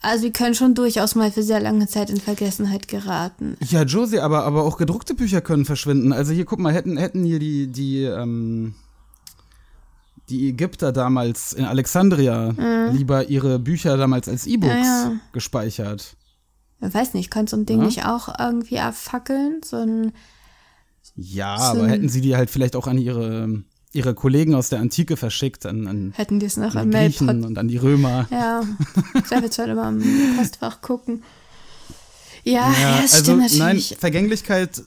also 0.02 0.24
die 0.24 0.32
können 0.32 0.54
schon 0.54 0.74
durchaus 0.74 1.14
mal 1.14 1.30
für 1.32 1.42
sehr 1.42 1.60
lange 1.60 1.86
Zeit 1.86 2.10
in 2.10 2.20
Vergessenheit 2.20 2.88
geraten. 2.88 3.56
Ja, 3.60 3.82
Josie, 3.82 4.18
aber, 4.20 4.44
aber 4.44 4.64
auch 4.64 4.76
gedruckte 4.76 5.14
Bücher 5.14 5.40
können 5.40 5.64
verschwinden. 5.64 6.12
Also 6.12 6.32
hier, 6.32 6.44
guck 6.44 6.58
mal, 6.58 6.72
hätten, 6.72 6.96
hätten 6.96 7.24
hier 7.24 7.38
die, 7.38 7.68
die, 7.68 8.02
ähm, 8.02 8.74
die 10.28 10.48
Ägypter 10.48 10.92
damals 10.92 11.52
in 11.52 11.64
Alexandria 11.64 12.54
lieber 12.92 13.28
ihre 13.28 13.58
Bücher 13.58 13.96
damals 13.96 14.28
als 14.28 14.46
E-Books 14.46 14.72
Mhm. 14.74 14.82
Ja, 14.82 15.10
ja. 15.10 15.20
gespeichert. 15.32 16.16
Ich 16.80 16.94
weiß 16.94 17.14
nicht, 17.14 17.30
kann 17.30 17.46
so 17.46 17.56
ein 17.56 17.66
Ding 17.66 17.78
Ja. 17.80 17.84
nicht 17.86 18.04
auch 18.06 18.38
irgendwie 18.38 18.78
abfackeln? 18.80 19.60
So 19.64 19.76
ein, 19.76 20.12
Ja, 21.14 21.58
So 21.58 21.78
aber 21.78 21.88
hätten 21.88 22.08
sie 22.08 22.20
die 22.20 22.36
halt 22.36 22.48
vielleicht 22.50 22.74
auch 22.76 22.86
an 22.86 22.96
ihre, 22.98 23.62
ihre 23.92 24.14
Kollegen 24.14 24.54
aus 24.54 24.68
der 24.68 24.80
Antike 24.80 25.16
verschickt, 25.16 25.66
an, 25.66 25.86
an 25.86 26.12
hätten 26.16 26.40
die 26.40 26.46
es 26.46 26.56
noch 26.56 26.74
am 26.74 26.90
Griechen 26.90 27.26
Mailpot. 27.26 27.46
und 27.46 27.58
an 27.58 27.68
die 27.68 27.76
Römer. 27.76 28.26
Ja, 28.30 28.62
ich 29.14 29.30
werde 29.30 29.46
jetzt 29.46 29.58
heute 29.58 29.74
mal 29.74 29.92
im 29.94 30.36
Postfach 30.36 30.80
gucken. 30.80 31.22
Ja, 32.44 32.72
ja, 32.72 33.02
das 33.02 33.14
also 33.14 33.24
stimmt 33.24 33.58
nein, 33.58 33.76
natürlich. 33.76 33.96
Vergänglichkeit, 33.98 34.82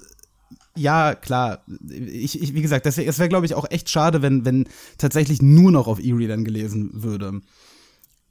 ja, 0.75 1.15
klar. 1.15 1.63
Ich, 1.89 2.41
ich, 2.41 2.53
wie 2.53 2.61
gesagt, 2.61 2.85
das, 2.85 2.97
es 2.97 3.17
wäre, 3.17 3.29
glaube 3.29 3.45
ich, 3.45 3.55
auch 3.55 3.69
echt 3.69 3.89
schade, 3.89 4.21
wenn, 4.21 4.43
wenn 4.43 4.67
tatsächlich 4.97 5.41
nur 5.41 5.71
noch 5.71 5.87
auf 5.87 6.03
E-Readern 6.03 6.43
gelesen 6.43 6.91
würde. 6.93 7.41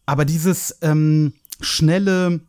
Aber 0.05 0.27
dieses 0.27 0.77
ähm, 0.83 1.33
schnelle 1.61 2.41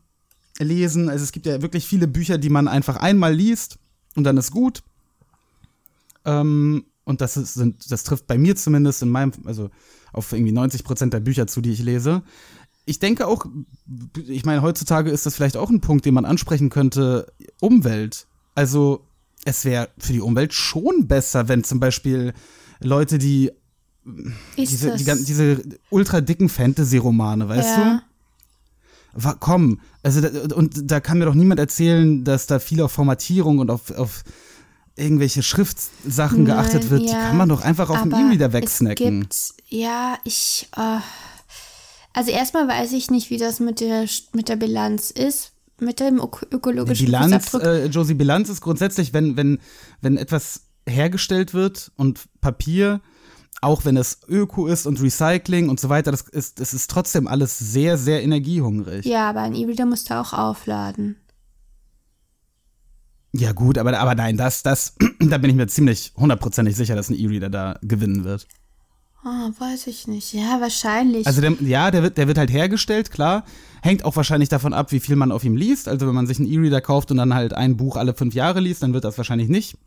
Lesen, 0.59 1.09
also 1.09 1.23
es 1.23 1.31
gibt 1.31 1.45
ja 1.45 1.61
wirklich 1.61 1.87
viele 1.87 2.07
Bücher, 2.07 2.37
die 2.37 2.49
man 2.49 2.67
einfach 2.67 2.97
einmal 2.97 3.33
liest 3.33 3.77
und 4.15 4.25
dann 4.25 4.35
ist 4.35 4.51
gut. 4.51 4.83
Ähm, 6.25 6.85
und 7.05 7.21
das 7.21 7.37
ist, 7.37 7.53
sind, 7.53 7.91
das 7.91 8.03
trifft 8.03 8.27
bei 8.27 8.37
mir 8.37 8.55
zumindest 8.55 9.01
in 9.01 9.09
meinem, 9.09 9.31
also 9.45 9.69
auf 10.11 10.31
irgendwie 10.33 10.51
90 10.51 10.83
Prozent 10.83 11.13
der 11.13 11.19
Bücher 11.21 11.47
zu, 11.47 11.61
die 11.61 11.71
ich 11.71 11.81
lese. 11.83 12.23
Ich 12.85 12.99
denke 12.99 13.27
auch, 13.27 13.45
ich 14.27 14.45
meine, 14.45 14.61
heutzutage 14.61 15.09
ist 15.09 15.25
das 15.25 15.35
vielleicht 15.35 15.57
auch 15.57 15.69
ein 15.69 15.81
Punkt, 15.81 16.05
den 16.05 16.13
man 16.13 16.25
ansprechen 16.25 16.69
könnte, 16.69 17.31
Umwelt. 17.59 18.27
Also 18.53 19.07
es 19.43 19.65
wäre 19.65 19.89
für 19.97 20.13
die 20.13 20.21
Umwelt 20.21 20.53
schon 20.53 21.07
besser, 21.07 21.47
wenn 21.47 21.63
zum 21.63 21.79
Beispiel 21.79 22.33
Leute, 22.79 23.17
die 23.17 23.51
Ist 24.55 24.71
diese, 24.71 24.95
die, 24.95 25.25
diese 25.25 25.61
ultra 25.89 26.21
dicken 26.21 26.49
Fantasy-Romane, 26.49 27.47
weißt 27.49 27.77
Ja. 27.77 28.01
du? 28.01 29.35
Komm, 29.39 29.79
also 30.03 30.27
und 30.55 30.91
da 30.91 30.99
kann 30.99 31.19
mir 31.19 31.25
doch 31.25 31.35
niemand 31.35 31.59
erzählen, 31.59 32.23
dass 32.25 32.47
da 32.47 32.59
viel 32.59 32.81
auf 32.81 32.91
Formatierung 32.91 33.59
und 33.59 33.71
auf, 33.71 33.91
auf 33.91 34.23
irgendwelche 34.95 35.43
Schriftsachen 35.43 36.43
Nein, 36.43 36.45
geachtet 36.45 36.89
wird. 36.89 37.01
Die 37.01 37.07
ja, 37.07 37.27
kann 37.27 37.37
man 37.37 37.49
doch 37.49 37.61
einfach 37.61 37.89
auf 37.89 38.01
dem 38.01 38.11
E-Reader 38.13 38.47
Es 38.47 38.53
wegsnacken. 38.53 39.21
gibt, 39.21 39.53
ja, 39.67 40.17
ich, 40.23 40.67
äh, 40.75 40.99
also 42.13 42.31
erstmal 42.31 42.67
weiß 42.67 42.93
ich 42.93 43.11
nicht, 43.11 43.29
wie 43.29 43.37
das 43.37 43.59
mit 43.59 43.79
der, 43.81 44.05
mit 44.33 44.49
der 44.49 44.55
Bilanz 44.55 45.11
ist, 45.11 45.51
mit 45.79 45.99
dem 45.99 46.19
ök 46.19 46.47
Die 46.49 46.55
ökologischen 46.55 47.05
Bilanz, 47.05 47.53
äh, 47.55 47.87
Josie, 47.87 48.13
Bilanz 48.13 48.49
ist 48.49 48.61
grundsätzlich, 48.61 49.13
wenn, 49.13 49.35
wenn, 49.35 49.59
wenn 50.01 50.17
etwas 50.17 50.61
hergestellt 50.87 51.53
wird 51.53 51.91
und 51.97 52.25
Papier 52.39 53.01
auch 53.61 53.83
wenn 53.83 53.97
es 53.97 54.19
Öko 54.27 54.67
ist 54.67 54.85
und 54.85 55.01
Recycling 55.01 55.69
und 55.69 55.79
so 55.79 55.89
weiter, 55.89 56.11
das 56.11 56.21
ist, 56.21 56.59
das 56.59 56.73
ist 56.73 56.89
trotzdem 56.89 57.27
alles 57.27 57.57
sehr, 57.57 57.97
sehr 57.97 58.21
energiehungrig. 58.21 59.05
Ja, 59.05 59.29
aber 59.29 59.41
ein 59.41 59.55
E-Reader 59.55 59.85
musst 59.85 60.09
du 60.09 60.19
auch 60.19 60.33
aufladen. 60.33 61.15
Ja, 63.37 63.51
gut, 63.51 63.77
aber, 63.77 63.97
aber 63.99 64.15
nein, 64.15 64.37
das, 64.37 64.63
das, 64.63 64.95
da 65.19 65.37
bin 65.37 65.49
ich 65.49 65.55
mir 65.55 65.67
ziemlich 65.67 66.13
hundertprozentig 66.15 66.75
sicher, 66.75 66.95
dass 66.95 67.09
ein 67.09 67.19
E-Reader 67.19 67.49
da 67.49 67.77
gewinnen 67.81 68.23
wird. 68.23 68.47
Ah, 69.23 69.49
weiß 69.57 69.87
ich 69.87 70.07
nicht. 70.07 70.33
Ja, 70.33 70.61
wahrscheinlich. 70.61 71.25
Also 71.25 71.41
der, 71.41 71.53
ja, 71.61 71.89
der 71.89 72.03
wird, 72.03 72.17
der 72.17 72.27
wird 72.27 72.37
halt 72.37 72.51
hergestellt, 72.51 73.11
klar. 73.11 73.43
Hängt 73.81 74.05
auch 74.05 74.15
wahrscheinlich 74.15 74.49
davon 74.49 74.73
ab, 74.73 74.91
wie 74.91 74.99
viel 74.99 75.15
man 75.15 75.31
auf 75.31 75.43
ihm 75.43 75.57
liest. 75.57 75.87
Also 75.87 76.07
wenn 76.07 76.13
man 76.13 76.27
sich 76.27 76.39
einen 76.39 76.47
E-Reader 76.47 76.79
kauft 76.79 77.11
und 77.11 77.17
dann 77.17 77.33
halt 77.33 77.53
ein 77.53 77.75
Buch 77.75 77.97
alle 77.97 78.13
fünf 78.13 78.35
Jahre 78.35 78.59
liest, 78.59 78.83
dann 78.83 78.93
wird 78.93 79.03
das 79.03 79.17
wahrscheinlich 79.17 79.49
nicht 79.49 79.77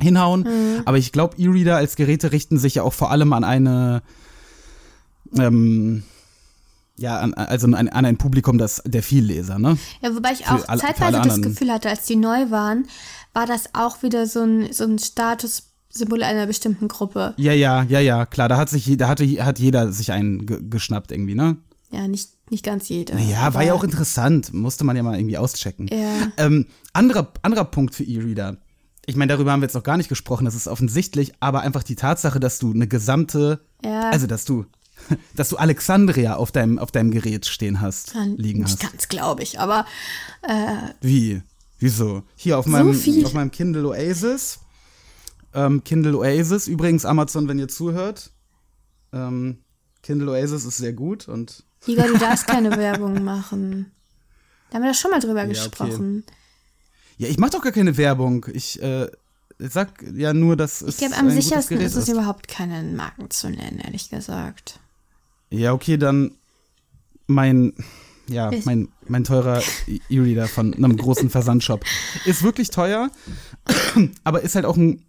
hinhauen. 0.00 0.42
Mhm. 0.42 0.82
Aber 0.84 0.98
ich 0.98 1.12
glaube, 1.12 1.36
E-Reader 1.38 1.76
als 1.76 1.94
Geräte 1.96 2.32
richten 2.32 2.58
sich 2.58 2.74
ja 2.74 2.82
auch 2.82 2.92
vor 2.92 3.12
allem 3.12 3.32
an 3.32 3.44
eine, 3.44 4.02
ähm, 5.38 6.02
ja, 6.96 7.18
an, 7.18 7.34
also 7.34 7.66
an, 7.66 7.88
an 7.88 8.04
ein 8.04 8.18
Publikum, 8.18 8.58
das 8.58 8.82
der 8.84 9.02
Vielleser, 9.02 9.58
ne? 9.58 9.78
ja, 10.02 10.14
wobei 10.14 10.32
ich 10.32 10.46
auch 10.46 10.58
für 10.58 10.78
zeitweise 10.78 11.20
das. 11.22 11.40
Gefühl 11.40 11.72
hatte, 11.72 11.88
als 11.88 12.04
die 12.04 12.16
neu 12.16 12.50
waren, 12.50 12.86
war 13.32 13.46
das 13.46 13.70
auch 13.74 14.02
wieder 14.02 14.26
so 14.26 14.42
ein, 14.42 14.72
so 14.72 14.84
ein 14.84 14.98
Statussymbol 14.98 16.22
einer 16.22 16.46
bestimmten 16.46 16.88
Gruppe. 16.88 17.34
Ja, 17.36 17.52
ja, 17.52 17.82
ja, 17.84 18.00
ja, 18.00 18.26
klar. 18.26 18.48
Da 18.48 18.56
hat 18.56 18.68
sich, 18.68 18.96
da 18.96 19.08
hatte, 19.08 19.24
hat 19.44 19.58
jeder 19.58 19.92
sich 19.92 20.12
einen 20.12 20.46
ge 20.46 20.58
geschnappt 20.68 21.12
irgendwie, 21.12 21.34
ne? 21.34 21.56
Ja, 21.90 22.08
nicht, 22.08 22.30
nicht 22.50 22.64
ganz 22.64 22.88
jeder. 22.88 23.18
Ja, 23.18 23.52
war 23.54 23.62
ja 23.62 23.74
auch 23.74 23.84
interessant. 23.84 24.52
Musste 24.54 24.84
man 24.84 24.96
ja 24.96 25.02
mal 25.02 25.18
irgendwie 25.18 25.36
auschecken. 25.38 25.88
Ja. 25.88 26.32
Ähm, 26.38 26.66
anderer, 26.94 27.32
anderer 27.42 27.64
Punkt 27.64 27.94
für 27.94 28.04
E-Reader. 28.04 28.56
Ich 29.04 29.16
meine, 29.16 29.32
darüber 29.32 29.52
haben 29.52 29.60
wir 29.60 29.66
jetzt 29.66 29.74
noch 29.74 29.82
gar 29.82 29.96
nicht 29.96 30.08
gesprochen, 30.08 30.44
das 30.44 30.54
ist 30.54 30.68
offensichtlich, 30.68 31.32
aber 31.40 31.62
einfach 31.62 31.82
die 31.82 31.96
Tatsache, 31.96 32.38
dass 32.38 32.58
du 32.60 32.72
eine 32.72 32.86
gesamte, 32.86 33.60
Ja. 33.84 34.10
also 34.10 34.26
dass 34.26 34.44
du, 34.44 34.64
dass 35.36 35.48
du 35.48 35.56
Alexandria 35.56 36.36
auf 36.36 36.52
deinem, 36.52 36.78
auf 36.78 36.90
deinem 36.90 37.10
Gerät 37.10 37.46
stehen 37.46 37.80
hast, 37.80 38.14
liegen 38.36 38.60
nicht 38.60 38.82
hast. 38.82 38.90
ganz, 38.90 39.08
glaube 39.08 39.42
ich, 39.42 39.58
aber 39.58 39.86
Wie? 41.00 41.42
Wieso? 41.78 42.22
Hier 42.36 42.58
auf 42.58 42.66
meinem, 42.66 42.94
viel? 42.94 43.26
auf 43.26 43.34
meinem 43.34 43.50
Kindle 43.50 43.88
Oasis. 43.88 44.60
Ähm, 45.52 45.82
Kindle 45.82 46.16
Oasis, 46.16 46.68
übrigens 46.68 47.04
Amazon, 47.04 47.48
wenn 47.48 47.58
ihr 47.58 47.66
zuhört. 47.66 48.30
Ähm, 49.12 49.58
Kindle 50.02 50.30
Oasis 50.30 50.64
ist 50.64 50.76
sehr 50.76 50.92
gut 50.92 51.26
und 51.28 51.64
Liga, 51.86 52.06
du 52.06 52.16
darfst 52.16 52.46
keine 52.46 52.76
Werbung 52.76 53.24
machen. 53.24 53.90
Da 54.70 54.76
haben 54.76 54.84
wir 54.84 54.92
doch 54.92 54.98
schon 54.98 55.10
mal 55.10 55.20
drüber 55.20 55.40
okay. 55.40 55.48
gesprochen. 55.48 56.24
ja, 57.18 57.28
ich 57.28 57.38
mach 57.38 57.50
doch 57.50 57.62
gar 57.62 57.72
keine 57.72 57.96
Werbung. 57.96 58.46
Ich 58.52 58.80
äh, 58.80 59.08
sag 59.58 60.02
ja 60.14 60.32
nur, 60.32 60.56
dass 60.56 60.82
es 60.82 60.94
Ich 60.94 60.96
glaube, 60.98 61.16
am 61.16 61.30
sichersten 61.30 61.80
ist 61.80 61.96
es 61.96 62.08
überhaupt 62.08 62.48
keine 62.48 62.82
Marken 62.82 63.30
zu 63.30 63.50
nennen, 63.50 63.80
ehrlich 63.80 64.08
gesagt. 64.08 64.78
Ja, 65.52 65.74
okay, 65.74 65.98
dann 65.98 66.32
mein, 67.26 67.74
ja, 68.28 68.50
mein, 68.64 68.88
mein 69.06 69.24
teurer 69.24 69.62
E-Reader 70.08 70.48
von 70.48 70.72
einem 70.72 70.96
großen 70.96 71.28
Versandshop. 71.28 71.84
Ist 72.24 72.42
wirklich 72.42 72.70
teuer, 72.70 73.10
aber 74.24 74.40
ist 74.40 74.54
halt 74.54 74.64
auch 74.64 74.76
ein, 74.76 75.04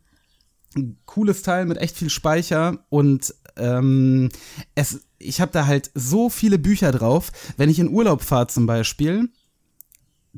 ein 0.76 0.98
cooles 1.06 1.44
Teil 1.44 1.66
mit 1.66 1.78
echt 1.78 1.98
viel 1.98 2.10
Speicher 2.10 2.80
und 2.90 3.34
ähm, 3.56 4.30
es, 4.76 5.02
ich 5.18 5.40
habe 5.40 5.52
da 5.52 5.66
halt 5.66 5.92
so 5.96 6.30
viele 6.30 6.60
Bücher 6.60 6.92
drauf. 6.92 7.32
Wenn 7.56 7.70
ich 7.70 7.80
in 7.80 7.90
Urlaub 7.90 8.22
fahre 8.22 8.48
zum 8.48 8.66
Beispiel, 8.66 9.30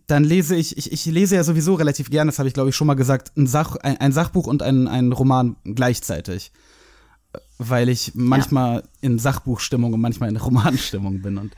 dann 0.08 0.24
lese 0.24 0.56
ich, 0.56 0.78
ich, 0.78 0.92
ich 0.92 1.06
lese 1.06 1.36
ja 1.36 1.44
sowieso 1.44 1.74
relativ 1.74 2.12
gern, 2.12 2.28
das 2.28 2.38
habe 2.38 2.48
ich 2.48 2.54
glaube 2.54 2.70
ich 2.70 2.76
schon 2.76 2.88
mal 2.88 2.96
gesagt, 2.96 3.32
ein, 3.38 3.48
Sach, 3.48 3.76
ein, 3.78 3.98
ein 3.98 4.12
Sachbuch 4.12 4.46
und 4.46 4.62
ein, 4.62 4.88
ein 4.88 5.12
Roman 5.12 5.56
gleichzeitig. 5.64 6.52
Weil 7.58 7.90
ich 7.90 8.14
manchmal 8.16 8.84
in 9.02 9.20
Sachbuchstimmung 9.20 9.94
und 9.94 10.02
manchmal 10.02 10.30
in 10.30 10.38
Romanstimmung 10.38 11.22
bin. 11.22 11.38
Und 11.38 11.54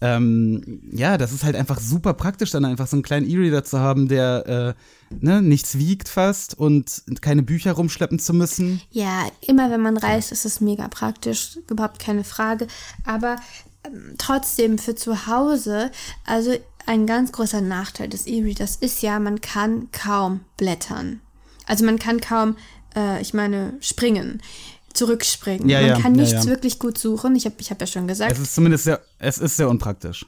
ähm, 0.00 0.80
ja, 0.92 1.18
das 1.18 1.32
ist 1.32 1.44
halt 1.44 1.56
einfach 1.56 1.80
super 1.80 2.14
praktisch, 2.14 2.50
dann 2.50 2.64
einfach 2.64 2.86
so 2.86 2.96
einen 2.96 3.02
kleinen 3.02 3.28
E-Reader 3.28 3.64
zu 3.64 3.78
haben, 3.78 4.08
der 4.08 4.76
äh, 5.10 5.14
ne, 5.24 5.42
nichts 5.42 5.78
wiegt 5.78 6.08
fast 6.08 6.58
und 6.58 7.02
keine 7.20 7.42
Bücher 7.42 7.72
rumschleppen 7.72 8.18
zu 8.18 8.34
müssen. 8.34 8.80
Ja, 8.90 9.26
immer 9.40 9.70
wenn 9.70 9.80
man 9.80 9.96
reist, 9.96 10.32
ist 10.32 10.44
es 10.44 10.60
mega 10.60 10.88
praktisch, 10.88 11.58
überhaupt 11.70 11.98
keine 11.98 12.24
Frage. 12.24 12.66
Aber 13.04 13.36
ähm, 13.84 14.14
trotzdem 14.18 14.78
für 14.78 14.94
zu 14.94 15.26
Hause, 15.26 15.90
also 16.24 16.52
ein 16.86 17.06
ganz 17.06 17.32
großer 17.32 17.60
Nachteil 17.60 18.08
des 18.08 18.26
E-Readers 18.26 18.76
ist 18.76 19.02
ja, 19.02 19.18
man 19.18 19.40
kann 19.40 19.88
kaum 19.92 20.40
blättern. 20.56 21.20
Also 21.66 21.84
man 21.84 21.98
kann 21.98 22.20
kaum, 22.20 22.56
äh, 22.96 23.20
ich 23.22 23.34
meine, 23.34 23.74
springen, 23.80 24.42
zurückspringen. 24.94 25.68
Ja, 25.68 25.80
man 25.80 25.88
ja, 25.90 26.00
kann 26.00 26.12
nichts 26.12 26.44
ja. 26.44 26.46
wirklich 26.46 26.78
gut 26.78 26.98
suchen. 26.98 27.36
Ich 27.36 27.44
habe 27.44 27.56
ich 27.58 27.70
hab 27.70 27.80
ja 27.80 27.86
schon 27.86 28.06
gesagt, 28.08 28.32
Es 28.32 28.38
ist 28.38 28.54
zumindest 28.54 28.84
sehr, 28.84 29.00
es 29.18 29.38
ist 29.38 29.56
sehr 29.56 29.68
unpraktisch. 29.68 30.26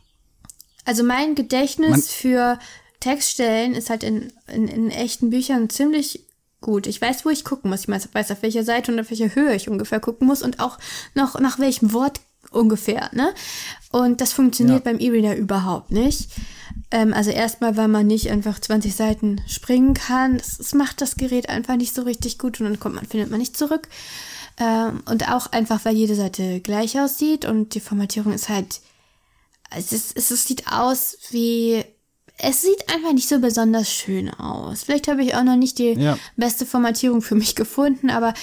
Also 0.85 1.03
mein 1.03 1.35
Gedächtnis 1.35 1.91
Man- 1.91 2.01
für 2.03 2.59
Textstellen 3.01 3.75
ist 3.75 3.91
halt 3.91 4.03
in, 4.03 4.33
in, 4.47 4.69
in 4.69 4.91
echten 4.91 5.31
Büchern 5.31 5.69
ziemlich 5.71 6.25
gut. 6.61 6.87
Ich 6.87 7.01
weiß, 7.01 7.25
wo 7.25 7.31
ich 7.31 7.45
gucken 7.45 7.71
muss. 7.71 7.83
Ich 7.83 7.89
weiß, 7.89 8.31
auf 8.31 8.43
welcher 8.43 8.65
Seite 8.65 8.93
und 8.93 8.99
auf 9.01 9.11
welcher 9.11 9.35
Höhe 9.35 9.55
ich 9.55 9.69
ungefähr 9.69 10.01
gucken 10.01 10.27
muss 10.27 10.43
und 10.43 10.61
auch 10.61 10.79
noch 11.15 11.39
nach 11.39 11.59
welchem 11.59 11.93
Wort 11.93 12.21
ungefähr. 12.51 13.11
Ne? 13.13 13.35
Und 13.93 14.21
das 14.21 14.33
funktioniert 14.33 14.85
Ja. 14.85 14.93
beim 14.93 15.01
E-Reader 15.01 15.37
überhaupt 15.37 15.91
nicht. 15.91 16.31
Ähm, 16.91 17.13
also 17.13 17.31
erstmal, 17.31 17.77
weil 17.77 17.89
man 17.89 18.07
nicht 18.07 18.31
einfach 18.31 18.59
20 18.59 18.95
Seiten 18.95 19.41
springen 19.47 19.95
kann. 19.95 20.39
Das, 20.39 20.59
das 20.59 20.75
macht 20.75 21.01
das 21.01 21.17
Gerät 21.17 21.49
einfach 21.49 21.77
nicht 21.77 21.95
so 21.95 22.03
richtig 22.03 22.39
gut 22.39 22.61
und 22.61 22.67
dann 22.67 22.81
kommt 22.81 22.95
man, 22.95 23.07
findet 23.07 23.31
man 23.31 23.41
nicht 23.41 23.57
zurück. 23.57 23.89
Ähm, 24.59 25.03
und 25.07 25.29
auch 25.31 25.51
einfach, 25.53 25.85
weil 25.85 25.97
jede 25.97 26.15
Seite 26.15 26.61
gleich 26.61 26.99
aussieht 27.01 27.45
und 27.45 27.75
die 27.75 27.81
Formatierung 27.81 28.33
ist 28.33 28.49
halt 28.49 28.81
es, 29.77 29.93
ist, 29.93 30.17
es, 30.17 30.45
sieht 30.47 30.69
aus 30.71 31.19
wie. 31.31 31.85
Es 32.37 32.63
sieht 32.63 32.89
einfach 32.93 33.13
nicht 33.13 33.29
so 33.29 33.39
besonders 33.39 33.91
schön 33.93 34.29
aus. 34.29 34.83
Vielleicht 34.85 35.07
habe 35.09 35.23
ich 35.23 35.35
auch 35.37 35.45
noch 35.45 35.57
nicht 35.57 35.79
die 35.79 35.93
Ja. 35.93 36.19
beste 36.37 36.67
Formatierung 36.67 37.23
für 37.23 37.37
mich 37.37 37.55
gefunden, 37.57 38.11
aber 38.11 38.35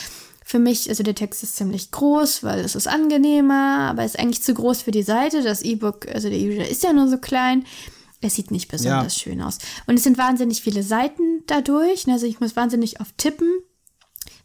für 0.46 0.60
mich, 0.60 0.90
also 0.90 1.04
der 1.04 1.16
Text 1.16 1.44
ist 1.44 1.58
ziemlich 1.58 1.92
groß, 1.92 2.44
weil 2.44 2.60
es 2.60 2.76
ist 2.76 2.88
angenehmer, 2.88 3.88
aber 3.90 4.04
ist 4.06 4.18
eigentlich 4.20 4.44
zu 4.44 4.54
groß 4.54 4.82
für 4.82 4.92
die 4.92 5.04
Seite. 5.04 5.42
Das 5.44 5.62
E-Book, 5.62 6.08
also 6.08 6.30
der 6.30 6.38
E-Reader 6.38 6.68
ist 6.70 6.84
ja 6.84 6.94
nur 6.94 7.08
so 7.10 7.18
klein. 7.18 7.66
Es 8.22 8.36
sieht 8.36 8.52
nicht 8.52 8.70
besonders 8.70 9.16
Ja. 9.16 9.22
schön 9.24 9.42
aus. 9.42 9.58
Und 9.88 9.96
es 9.96 10.04
sind 10.04 10.18
wahnsinnig 10.18 10.62
viele 10.62 10.84
Seiten 10.84 11.44
dadurch. 11.48 12.08
Also 12.08 12.26
ich 12.26 12.40
muss 12.40 12.56
wahnsinnig 12.56 13.00
oft 13.02 13.18
tippen 13.18 13.50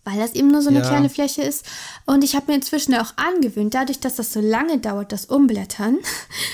weil 0.06 0.18
das 0.18 0.32
eben 0.34 0.48
nur 0.48 0.62
so 0.62 0.70
eine 0.70 0.78
Ja. 0.78 0.88
kleine 0.88 1.08
Fläche 1.10 1.42
ist. 1.42 1.66
Und 2.06 2.24
ich 2.24 2.34
habe 2.36 2.46
mir 2.46 2.54
inzwischen 2.54 2.94
auch 2.94 3.12
angewöhnt, 3.16 3.74
dadurch, 3.74 4.00
dass 4.00 4.14
das 4.14 4.32
so 4.32 4.40
lange 4.40 4.78
dauert, 4.78 5.12
das 5.12 5.26
Umblättern, 5.26 5.98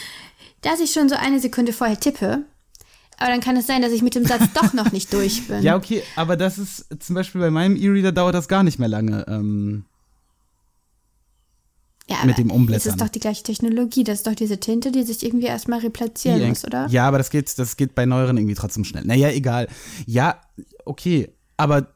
dass 0.63 0.81
ich 0.81 0.93
schon 0.93 1.09
so 1.09 1.15
eine 1.15 1.39
Sekunde 1.39 1.73
vorher 1.73 2.01
tippe. 2.01 2.45
Aber 3.19 3.31
dann 3.31 3.41
kann 3.41 3.57
es 3.57 3.67
sein, 3.69 3.83
dass 3.83 3.93
ich 3.93 4.03
mit 4.03 4.15
dem 4.17 4.25
Satz 4.25 4.43
doch 4.55 4.73
noch 4.73 4.91
nicht 4.91 5.13
durch 5.13 5.47
bin. 5.47 5.63
Ja, 5.63 5.77
okay, 5.77 6.03
aber 6.17 6.37
das 6.37 6.59
ist 6.59 6.87
zum 7.01 7.15
Beispiel 7.15 7.41
bei 7.41 7.51
meinem 7.51 7.77
E-Reader 7.77 8.11
dauert 8.11 8.35
das 8.35 8.49
gar 8.49 8.63
nicht 8.65 8.79
mehr 8.81 8.89
lange. 8.89 9.25
Ähm, 9.29 9.85
Ja, 12.09 12.25
mit 12.25 12.37
dem 12.39 12.51
Umblättern. 12.51 12.85
Das 12.85 12.95
ist 12.95 13.01
doch 13.01 13.09
die 13.09 13.21
gleiche 13.21 13.43
Technologie. 13.45 14.03
Das 14.05 14.19
ist 14.19 14.27
doch 14.27 14.35
diese 14.35 14.59
Tinte, 14.59 14.91
die 14.93 15.03
sich 15.05 15.23
irgendwie 15.25 15.47
erstmal 15.47 15.79
replazieren 15.81 16.41
die 16.41 16.47
muss, 16.47 16.65
oder? 16.65 16.89
Ja, 16.89 17.07
aber 17.07 17.19
das 17.19 17.31
geht, 17.31 17.57
das 17.59 17.77
geht 17.77 17.95
bei 17.95 18.07
neueren 18.07 18.37
irgendwie 18.37 18.55
trotzdem 18.57 18.85
schnell. 18.85 19.05
Naja, 19.05 19.29
egal. 19.31 19.69
Ja, 20.07 20.41
okay, 20.85 21.31
aber 21.57 21.87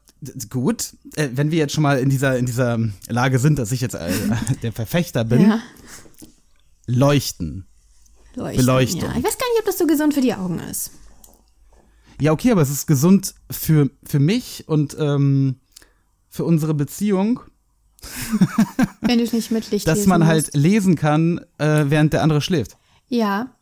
gut, 0.49 0.93
äh, 1.15 1.29
wenn 1.33 1.51
wir 1.51 1.57
jetzt 1.59 1.73
schon 1.73 1.83
mal 1.83 1.99
in 1.99 2.09
dieser, 2.09 2.37
in 2.37 2.45
dieser 2.45 2.79
Lage 3.07 3.39
sind, 3.39 3.59
dass 3.59 3.71
ich 3.71 3.81
jetzt 3.81 3.95
äh, 3.95 4.11
der 4.63 4.71
Verfechter 4.73 5.23
bin, 5.23 5.41
Ja. 5.49 5.59
leuchten. 6.87 7.65
Leuchten, 8.35 8.65
Beleuchtung. 8.65 9.01
Ja. 9.01 9.09
Ich 9.17 9.23
weiß 9.23 9.37
gar 9.37 9.47
nicht, 9.49 9.59
ob 9.59 9.65
das 9.65 9.77
so 9.77 9.87
gesund 9.87 10.13
für 10.13 10.21
die 10.21 10.33
Augen 10.33 10.59
ist. 10.59 10.91
Ja, 12.21 12.31
okay, 12.31 12.51
aber 12.51 12.61
es 12.61 12.69
ist 12.69 12.85
gesund 12.87 13.33
für, 13.51 13.89
für 14.03 14.19
mich 14.19 14.67
und 14.67 14.95
ähm, 14.99 15.57
für 16.29 16.45
unsere 16.45 16.73
Beziehung, 16.73 17.39
Wenn 19.01 19.17
du 19.17 19.23
es 19.23 19.33
nicht 19.33 19.49
mit 19.51 19.69
Licht 19.71 19.87
dass 19.87 20.05
man 20.05 20.25
halt 20.27 20.53
lesen 20.55 20.95
kann, 20.95 21.39
äh, 21.57 21.85
während 21.87 22.13
der 22.13 22.21
andere 22.21 22.41
schläft. 22.41 22.77
Ja. 23.07 23.55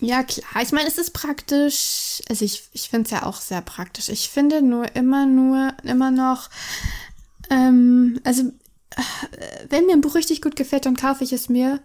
Ja, 0.00 0.22
klar. 0.22 0.62
Ich 0.62 0.72
meine, 0.72 0.88
es 0.88 0.98
ist 0.98 1.12
praktisch. 1.12 2.22
Also 2.28 2.44
ich, 2.44 2.68
ich 2.72 2.88
finde 2.88 3.06
es 3.06 3.10
ja 3.10 3.22
auch 3.24 3.40
sehr 3.40 3.62
praktisch. 3.62 4.08
Ich 4.08 4.28
finde 4.28 4.60
nur 4.62 4.94
immer 4.94 5.26
nur, 5.26 5.72
immer 5.84 6.10
noch, 6.10 6.50
ähm, 7.50 8.20
also 8.24 8.42
äh, 8.90 9.66
wenn 9.70 9.86
mir 9.86 9.94
ein 9.94 10.02
Buch 10.02 10.14
richtig 10.14 10.42
gut 10.42 10.56
gefällt, 10.56 10.86
dann 10.86 10.96
kaufe 10.96 11.24
ich 11.24 11.32
es 11.32 11.48
mir 11.48 11.80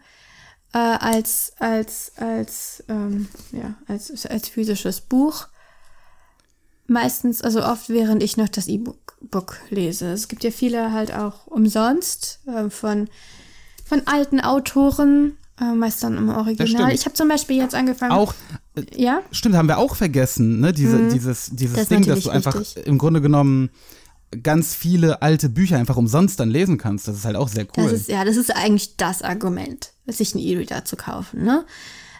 äh, 0.74 0.78
als, 0.78 1.54
als, 1.60 2.12
als, 2.18 2.84
ähm, 2.90 3.30
ja, 3.52 3.76
als, 3.88 4.26
als 4.26 4.50
physisches 4.50 5.02
Buch. 5.02 5.48
Meistens, 6.88 7.42
also 7.42 7.64
oft, 7.64 7.88
während 7.90 8.22
ich 8.22 8.36
noch 8.36 8.50
das 8.50 8.68
E-Book 8.68 8.98
Book 9.22 9.60
lese. 9.70 10.12
Es 10.12 10.28
gibt 10.28 10.44
ja 10.44 10.52
viele 10.52 10.92
halt 10.92 11.14
auch 11.14 11.46
umsonst 11.48 12.40
äh, 12.48 12.70
von 12.70 13.08
von 13.86 14.08
alten 14.08 14.40
Autoren, 14.40 15.38
äh, 15.62 15.74
meist 15.76 16.04
dann 16.04 16.18
im 16.18 16.30
Original. 16.30 16.92
Ich 16.94 17.06
habe 17.06 17.14
zum 17.14 17.28
Beispiel 17.30 17.58
jetzt 17.58 17.76
angefangen. 17.76 18.12
Auch, 18.12 18.34
äh, 18.76 18.82
Ja? 19.02 19.22
stimmt, 19.32 19.56
haben 19.56 19.68
wir 19.68 19.78
auch 19.78 19.96
vergessen, 19.96 20.60
ne? 20.60 20.74
Diese, 20.74 21.08
Dieses, 21.10 21.50
dieses 21.52 21.76
Mhm. 21.76 21.80
Das 21.80 21.88
Ding, 21.90 22.06
dass 22.06 22.22
du 22.22 22.30
einfach 22.32 22.60
wichtig. 22.60 22.86
im 22.88 22.98
Grunde 22.98 23.22
genommen 23.22 23.70
ganz 24.44 24.74
viele 24.76 25.22
alte 25.22 25.50
Bücher 25.50 25.78
einfach 25.78 25.98
umsonst 25.98 26.40
dann 26.40 26.50
lesen 26.50 26.78
kannst. 26.78 27.08
Das 27.08 27.18
ist 27.18 27.26
halt 27.26 27.36
auch 27.36 27.50
sehr 27.50 27.66
cool. 27.78 27.84
Das 27.92 27.94
ist, 27.94 28.10
ja, 28.10 28.24
das 28.24 28.38
ist 28.38 28.56
eigentlich 28.56 28.96
das 28.98 29.22
Argument, 29.22 29.92
sich 30.08 30.34
einen 30.34 30.44
E-Reader 30.44 30.86
zu 30.86 30.96
kaufen, 30.96 31.44
ne? 31.44 31.66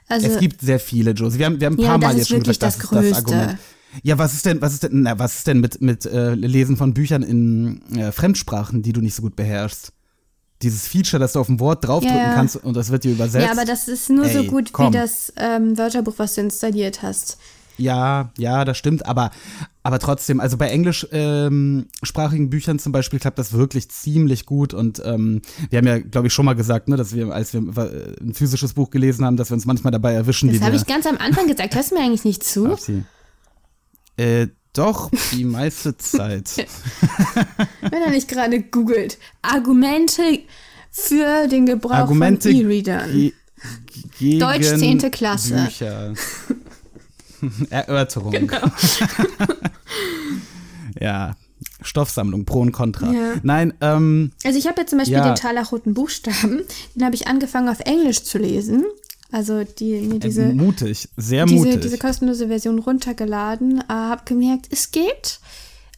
Also, 0.10 0.28
es 0.28 0.40
gibt 0.40 0.60
sehr 0.60 0.80
viele, 0.82 1.12
Josie. 1.12 1.40
Wir 1.40 1.46
haben, 1.46 1.60
wir 1.62 1.68
haben 1.68 1.76
ein 1.76 1.80
Ja, 1.80 1.88
paar 1.92 2.00
das 2.00 2.10
Mal 2.12 2.18
jetzt 2.18 2.28
schon 2.30 2.40
gesagt, 2.44 2.62
das 2.64 2.78
das, 2.78 2.84
ist 2.84 2.92
das 2.92 3.00
Größte. 3.00 3.16
Argument. 3.16 3.60
Ja, 4.04 4.18
was 4.18 4.34
ist 4.34 4.46
denn, 4.46 4.62
was 4.62 4.74
ist 4.74 4.84
denn, 4.84 5.02
na, 5.04 5.20
was 5.20 5.38
ist 5.38 5.48
denn 5.48 5.60
mit, 5.62 5.82
mit 5.82 6.06
äh, 6.06 6.34
Lesen 6.36 6.76
von 6.76 6.94
Büchern 6.94 7.24
in 7.24 7.82
äh, 7.98 8.12
Fremdsprachen, 8.12 8.82
die 8.82 8.92
du 8.94 9.00
nicht 9.02 9.16
so 9.16 9.22
gut 9.22 9.36
beherrschst? 9.38 9.94
Dieses 10.62 10.88
Feature, 10.88 11.20
dass 11.20 11.34
du 11.34 11.40
auf 11.40 11.50
ein 11.50 11.60
Wort 11.60 11.86
draufdrücken 11.88 12.18
Ja, 12.18 12.30
ja. 12.30 12.34
kannst 12.36 12.56
und 12.58 12.76
das 12.76 12.92
wird 12.92 13.04
dir 13.04 13.12
übersetzt. 13.12 13.46
ja, 13.46 13.52
aber 13.52 13.66
das 13.66 13.88
ist 13.88 14.10
nur 14.10 14.28
so 14.30 14.40
Ey, 14.40 14.48
gut 14.48 14.72
komm. 14.74 14.88
wie 14.94 14.98
das 14.98 15.34
ähm, 15.38 15.78
Wörterbuch, 15.78 16.14
was 16.18 16.36
du 16.36 16.42
installiert 16.42 17.02
hast. 17.02 17.38
Ja, 17.78 18.30
ja, 18.38 18.64
das 18.64 18.78
stimmt, 18.78 19.06
aber, 19.08 19.32
aber 19.82 19.98
trotzdem, 19.98 20.40
also 20.40 20.56
bei 20.58 20.70
englischsprachigen 20.70 22.44
ähm, 22.46 22.50
Büchern 22.50 22.78
zum 22.78 22.92
Beispiel 22.92 23.18
klappt 23.20 23.40
das 23.40 23.54
wirklich 23.54 23.90
ziemlich 23.90 24.46
gut 24.46 24.74
und 24.76 25.02
ähm, 25.04 25.42
wir 25.70 25.78
haben 25.80 25.88
ja, 25.88 25.98
glaube 26.00 26.28
ich, 26.28 26.34
schon 26.34 26.46
mal 26.46 26.54
gesagt, 26.54 26.90
ne, 26.90 26.96
dass 26.98 27.16
wir, 27.16 27.32
als 27.34 27.54
wir 27.54 27.62
äh, 27.62 28.14
ein 28.22 28.34
physisches 28.36 28.74
Buch 28.74 28.92
gelesen 28.92 29.26
haben, 29.26 29.36
dass 29.38 29.50
wir 29.50 29.56
uns 29.56 29.66
manchmal 29.66 29.90
dabei 29.92 30.14
erwischen, 30.14 30.52
Das 30.52 30.62
habe 30.62 30.76
ich 30.76 30.86
ganz 30.86 31.08
am 31.08 31.18
Anfang 31.18 31.48
gesagt. 31.48 31.74
Hörst 31.74 31.92
du 31.92 31.96
mir 31.96 32.02
eigentlich 32.02 32.26
nicht 32.26 32.44
zu? 32.44 32.78
Äh, 34.18 34.48
doch, 34.74 35.12
die 35.34 35.44
meiste 35.44 35.98
Zeit. 35.98 36.50
Wenn 37.82 38.02
er 38.02 38.10
nicht 38.10 38.28
gerade 38.28 38.62
googelt. 38.62 39.18
Argumente 39.42 40.40
für 40.92 41.48
den 41.48 41.66
Gebrauch 41.66 41.92
Argumente 41.92 42.50
von 42.50 42.58
E-Readern. 42.60 43.12
ge 43.12 43.34
gegen 44.20 44.40
Deutsch 44.40 44.68
10. 44.68 45.12
Klasse. 45.12 45.56
Bücher. 45.56 46.14
Erörterung. 47.70 48.32
Genau. 48.32 48.62
ja, 51.00 51.36
Stoffsammlung, 51.82 52.46
Pro 52.46 52.62
und 52.62 52.72
Contra. 52.72 53.12
Ja. 53.12 53.34
Nein, 53.44 53.74
ähm, 53.82 54.32
Also 54.44 54.58
ich 54.60 54.68
habe 54.68 54.82
jetzt 54.82 54.90
zum 54.92 55.00
Beispiel 55.00 55.18
Ja. 55.18 55.26
den 55.26 55.36
Talerroten 55.36 55.94
Buchstaben. 55.94 56.64
Den 56.96 57.06
habe 57.06 57.16
ich 57.16 57.28
angefangen 57.28 57.70
auf 57.70 57.80
Englisch 57.82 58.24
zu 58.24 58.38
lesen. 58.38 58.86
Also 59.32 59.64
die, 59.64 60.02
mir 60.02 60.20
diese, 60.20 60.48
mutig, 60.48 61.08
sehr 61.16 61.46
diese, 61.46 61.66
mutig. 61.66 61.82
diese 61.82 61.98
kostenlose 61.98 62.48
Version 62.48 62.80
runtergeladen. 62.80 63.80
Äh, 63.80 63.84
habe 63.94 64.24
gemerkt, 64.26 64.68
es 64.72 64.92
geht. 64.92 65.40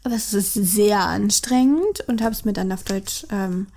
Aber 0.04 0.16
es 0.16 0.34
ist 0.34 0.54
sehr 0.54 1.00
anstrengend 1.00 2.02
und 2.08 2.22
habe 2.22 2.34
es 2.34 2.46
mir 2.46 2.54
dann 2.54 2.72
auf 2.72 2.84
Deutsch 2.84 3.26
ähm, 3.32 3.68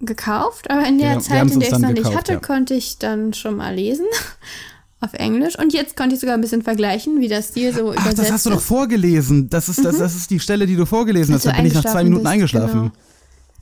gekauft. 0.00 0.70
Aber 0.70 0.86
in 0.86 0.98
der 0.98 1.14
Ja, 1.14 1.20
Zeit, 1.20 1.50
in 1.52 1.60
der 1.60 1.68
ich 1.68 1.74
es 1.74 1.80
noch 1.80 1.90
nicht 1.90 2.14
hatte, 2.16 2.32
ja. 2.34 2.40
konnte 2.40 2.74
ich 2.74 2.98
dann 2.98 3.32
schon 3.34 3.56
mal 3.56 3.74
lesen. 3.74 4.06
Auf 5.00 5.12
Englisch. 5.12 5.58
Und 5.58 5.74
jetzt 5.74 5.98
konnte 5.98 6.14
ich 6.14 6.20
sogar 6.22 6.34
ein 6.34 6.40
bisschen 6.40 6.62
vergleichen, 6.62 7.20
wie 7.20 7.28
das 7.28 7.48
Stil 7.48 7.74
so 7.74 7.90
Ach, 7.90 7.94
übersetzt 7.94 8.18
das 8.20 8.32
hast 8.32 8.46
du 8.46 8.50
doch 8.50 8.56
ist. 8.56 8.64
vorgelesen. 8.64 9.50
Das 9.50 9.68
ist, 9.68 9.84
das, 9.84 9.98
das 9.98 10.14
ist 10.14 10.30
die 10.30 10.40
Stelle, 10.40 10.66
die 10.66 10.76
du 10.76 10.86
vorgelesen 10.86 11.34
hast. 11.34 11.44
Da 11.44 11.52
bin 11.52 11.66
ich 11.66 11.74
nach 11.74 11.84
zwei 11.84 12.04
Minuten 12.04 12.22
bist, 12.22 12.32
eingeschlafen. 12.32 12.80
genau. 12.80 12.92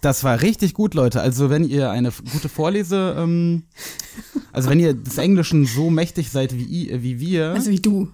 Das 0.03 0.25
war 0.25 0.43
richtig 0.43 0.75
gut, 0.75 0.93
Leute. 0.95 1.21
Also 1.23 1.49
wenn 1.49 1.65
ihr 1.65 1.91
eine 1.91 2.11
gute 2.33 2.49
Vorlese, 2.51 3.15
ähm, 3.19 3.63
also 4.53 4.69
wenn 4.69 4.81
ihr 4.81 4.93
des 4.95 5.17
Englischen 5.17 5.65
so 5.65 5.89
mächtig 5.91 6.31
seid 6.31 6.55
wie, 6.55 6.65
i- 6.91 7.03
wie 7.03 7.21
wir, 7.21 7.51
Also 7.53 7.71
wie 7.71 7.81
du. 7.81 8.09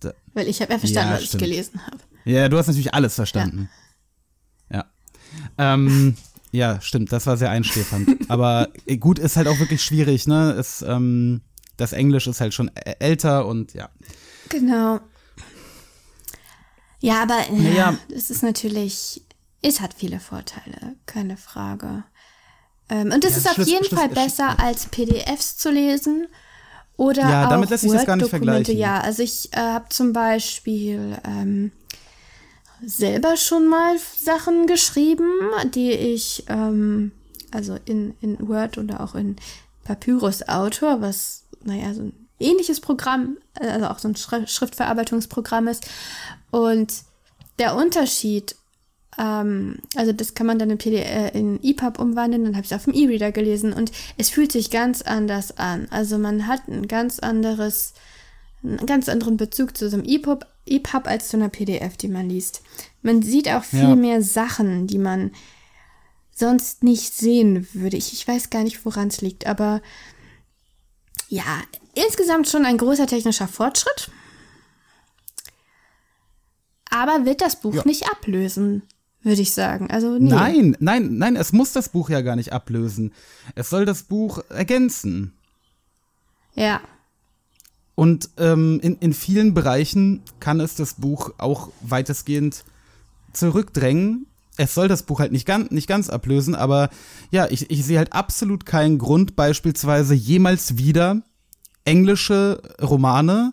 Da- 0.00 0.12
Weil 0.34 0.46
ich 0.48 0.60
habe 0.60 0.72
ja 0.74 0.78
verstanden, 0.78 1.10
Ja, 1.10 1.16
was 1.16 1.24
stimmt. 1.24 1.42
ich 1.42 1.48
gelesen 1.50 1.80
habe. 1.86 1.96
Ja, 2.26 2.48
du 2.48 2.58
hast 2.58 2.66
natürlich 2.68 2.92
alles 2.94 3.14
verstanden. 3.14 3.68
Ja. 4.70 4.84
Ähm, 5.58 6.14
ja, 6.52 6.78
stimmt, 6.82 7.10
das 7.10 7.26
war 7.26 7.36
sehr 7.38 7.50
einschläfernd. 7.50 8.08
Aber 8.30 8.68
äh, 8.86 8.98
gut 8.98 9.18
ist 9.18 9.36
halt 9.36 9.48
auch 9.48 9.58
wirklich 9.58 9.82
schwierig, 9.82 10.26
ne? 10.26 10.52
Es, 10.52 10.82
ähm, 10.82 11.40
das 11.78 11.92
Englisch 11.94 12.26
ist 12.26 12.40
halt 12.42 12.52
schon 12.52 12.70
älter 12.98 13.46
und 13.46 13.72
ja. 13.72 13.88
Genau. 14.50 15.00
Ja, 17.00 17.22
aber 17.22 17.38
ja, 17.50 17.52
Naja. 17.92 17.98
es 18.14 18.28
ist 18.30 18.42
natürlich, 18.42 19.22
es 19.62 19.80
hat 19.80 19.94
viele 19.94 20.20
Vorteile, 20.20 20.96
keine 21.06 21.36
Frage. 21.36 22.04
Ähm, 22.88 23.12
und 23.12 23.24
es 23.24 23.32
Ja, 23.32 23.36
ist 23.38 23.46
auf 23.48 23.54
Schluss- 23.54 23.68
jeden 23.68 23.84
Schluss- 23.84 24.00
Fall 24.00 24.10
Schluss- 24.10 24.24
besser, 24.24 24.58
als 24.60 24.86
PDFs 24.86 25.56
zu 25.56 25.70
lesen. 25.70 26.26
Oder 26.96 27.22
Ja, 27.22 27.44
auch 27.46 27.50
damit 27.50 27.70
lässt 27.70 27.82
sich 27.82 27.92
das 27.92 28.04
gar 28.04 28.16
nicht 28.16 28.24
Word-Dokumente. 28.24 28.72
vergleichen. 28.72 28.78
Ja, 28.78 29.00
also 29.00 29.22
ich 29.22 29.52
äh, 29.54 29.56
habe 29.58 29.88
zum 29.88 30.12
Beispiel 30.12 31.16
ähm, 31.24 31.72
selber 32.84 33.36
schon 33.36 33.66
mal 33.68 33.96
Sachen 34.18 34.66
geschrieben, 34.66 35.30
die 35.74 35.92
ich 35.92 36.44
ähm, 36.48 37.12
also 37.50 37.76
in, 37.84 38.14
in 38.20 38.36
Word 38.48 38.78
oder 38.78 39.00
auch 39.00 39.14
in 39.14 39.36
Papyrus 39.84 40.46
Autor, 40.48 41.00
was, 41.00 41.44
naja, 41.64 41.92
so 41.94 42.02
ein 42.02 42.28
ähnliches 42.38 42.80
Programm, 42.80 43.38
also 43.58 43.86
auch 43.86 43.98
so 43.98 44.08
ein 44.08 44.16
Schri 44.16 44.46
Schriftverarbeitungsprogramm 44.46 45.68
ist. 45.68 45.86
Und 46.50 46.92
der 47.58 47.74
Unterschied, 47.76 48.56
ähm, 49.18 49.78
also 49.96 50.12
das 50.12 50.34
kann 50.34 50.46
man 50.46 50.58
dann 50.58 50.70
in, 50.70 50.78
PD, 50.78 50.96
äh, 51.02 51.36
in 51.38 51.62
EPUB 51.62 51.98
umwandeln, 51.98 52.44
dann 52.44 52.54
habe 52.56 52.64
ich 52.64 52.70
es 52.72 52.76
auf 52.76 52.84
dem 52.84 52.94
E-Reader 52.94 53.32
gelesen 53.32 53.72
und 53.72 53.90
es 54.16 54.30
fühlt 54.30 54.52
sich 54.52 54.70
ganz 54.70 55.02
anders 55.02 55.56
an. 55.58 55.88
Also 55.90 56.18
man 56.18 56.46
hat 56.46 56.68
ein 56.68 56.86
ganz 56.88 57.18
anderes, 57.18 57.94
einen 58.62 58.86
ganz 58.86 59.08
anderen 59.08 59.36
Bezug 59.36 59.76
zu 59.76 59.88
so 59.90 59.96
einem 59.96 60.06
EPUB, 60.06 60.46
EPUB 60.66 61.06
als 61.06 61.28
zu 61.28 61.36
einer 61.36 61.48
PDF, 61.48 61.96
die 61.96 62.08
man 62.08 62.28
liest. 62.28 62.62
Man 63.02 63.22
sieht 63.22 63.48
auch 63.48 63.64
viel 63.64 63.80
Ja. 63.80 63.96
mehr 63.96 64.22
Sachen, 64.22 64.86
die 64.86 64.98
man 64.98 65.32
sonst 66.32 66.84
nicht 66.84 67.12
sehen 67.14 67.66
würde. 67.74 67.96
Ich, 67.96 68.12
ich 68.12 68.26
weiß 68.26 68.50
gar 68.50 68.62
nicht, 68.62 68.84
woran 68.84 69.08
es 69.08 69.20
liegt, 69.20 69.46
aber 69.46 69.82
ja, 71.28 71.44
insgesamt 71.94 72.48
schon 72.48 72.64
ein 72.64 72.78
großer 72.78 73.06
technischer 73.06 73.46
Fortschritt. 73.48 74.10
Aber 76.90 77.24
wird 77.24 77.40
das 77.40 77.60
Buch 77.60 77.74
Ja. 77.74 77.82
nicht 77.84 78.08
ablösen, 78.10 78.82
würde 79.22 79.42
ich 79.42 79.52
sagen. 79.52 79.90
Also 79.90 80.18
nee. 80.18 80.30
Nein, 80.30 80.76
nein, 80.80 81.18
nein, 81.18 81.36
es 81.36 81.52
muss 81.52 81.72
das 81.72 81.88
Buch 81.88 82.10
ja 82.10 82.20
gar 82.22 82.36
nicht 82.36 82.52
ablösen. 82.52 83.12
Es 83.54 83.70
soll 83.70 83.84
das 83.84 84.04
Buch 84.04 84.42
ergänzen. 84.48 85.34
Ja. 86.54 86.80
Und 87.94 88.30
ähm, 88.38 88.80
in, 88.82 88.96
in 88.96 89.12
vielen 89.12 89.52
Bereichen 89.52 90.22
kann 90.40 90.60
es 90.60 90.74
das 90.74 90.94
Buch 90.94 91.32
auch 91.38 91.70
weitestgehend 91.82 92.64
zurückdrängen. 93.32 94.26
Es 94.56 94.74
soll 94.74 94.88
das 94.88 95.02
Buch 95.02 95.20
halt 95.20 95.32
nicht, 95.32 95.46
ganz 95.46 95.70
nicht 95.70 95.86
ganz 95.86 96.10
ablösen, 96.10 96.54
aber 96.54 96.90
ja, 97.30 97.46
ich, 97.50 97.70
ich 97.70 97.84
sehe 97.84 97.98
halt 97.98 98.12
absolut 98.12 98.66
keinen 98.66 98.98
Grund, 98.98 99.36
beispielsweise 99.36 100.14
jemals 100.14 100.76
wieder 100.76 101.22
englische 101.84 102.60
Romane 102.80 103.52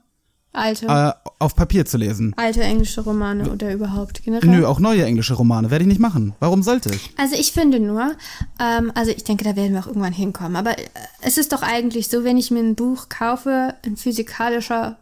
Alte, 0.54 0.88
äh, 0.88 1.30
auf 1.40 1.56
Papier 1.56 1.86
zu 1.86 1.98
lesen. 1.98 2.34
alte 2.36 2.64
englische 2.64 3.02
Romane 3.02 3.52
oder 3.52 3.72
überhaupt 3.74 4.24
generell. 4.24 4.50
Nö, 4.50 4.66
auch 4.66 4.80
neue 4.80 5.06
englische 5.06 5.36
Romane 5.36 5.70
werde 5.70 5.84
ich 5.84 5.88
nicht 5.88 6.00
machen. 6.00 6.34
Warum 6.40 6.64
sollte 6.64 6.94
ich? 6.94 7.12
Also 7.18 7.36
ich 7.36 7.52
finde 7.52 7.80
nur, 7.80 8.16
ähm, 8.60 8.92
also 8.96 9.12
ich 9.12 9.24
denke, 9.24 9.44
da 9.44 9.56
werden 9.56 9.74
wir 9.74 9.82
auch 9.82 9.88
irgendwann 9.88 10.14
hinkommen. 10.14 10.56
Aber 10.56 10.78
äh, 10.78 10.84
es 11.22 11.38
ist 11.38 11.52
doch 11.54 11.62
eigentlich 11.62 12.08
so, 12.08 12.24
wenn 12.24 12.38
ich 12.38 12.50
mir 12.50 12.60
ein 12.62 12.74
Buch 12.76 13.08
kaufe, 13.10 13.76
in 13.86 13.98
physikalischer, 13.98 14.98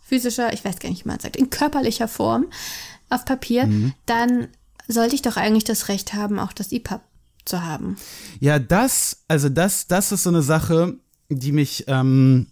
physischer, 0.00 0.52
ich 0.52 0.64
weiß 0.64 0.78
gar 0.80 0.88
nicht, 0.88 1.04
wie 1.04 1.08
man 1.08 1.20
sagt, 1.20 1.36
in 1.36 1.50
körperlicher 1.50 2.08
Form 2.08 2.46
auf 3.08 3.24
Papier, 3.24 3.66
Mhm. 3.66 3.92
dann 4.06 4.48
sollte 4.88 5.14
ich 5.14 5.22
doch 5.22 5.36
eigentlich 5.36 5.64
das 5.64 5.88
Recht 5.88 6.14
haben, 6.14 6.38
auch 6.40 6.52
das 6.52 6.72
EPUB 6.72 7.00
zu 7.44 7.62
haben. 7.64 7.96
Ja, 8.40 8.58
das, 8.58 9.22
also 9.28 9.48
das, 9.48 9.86
das 9.86 10.10
ist 10.10 10.24
so 10.24 10.30
eine 10.30 10.42
Sache, 10.42 10.96
die 11.28 11.52
mich 11.52 11.84
ähm, 11.86 12.48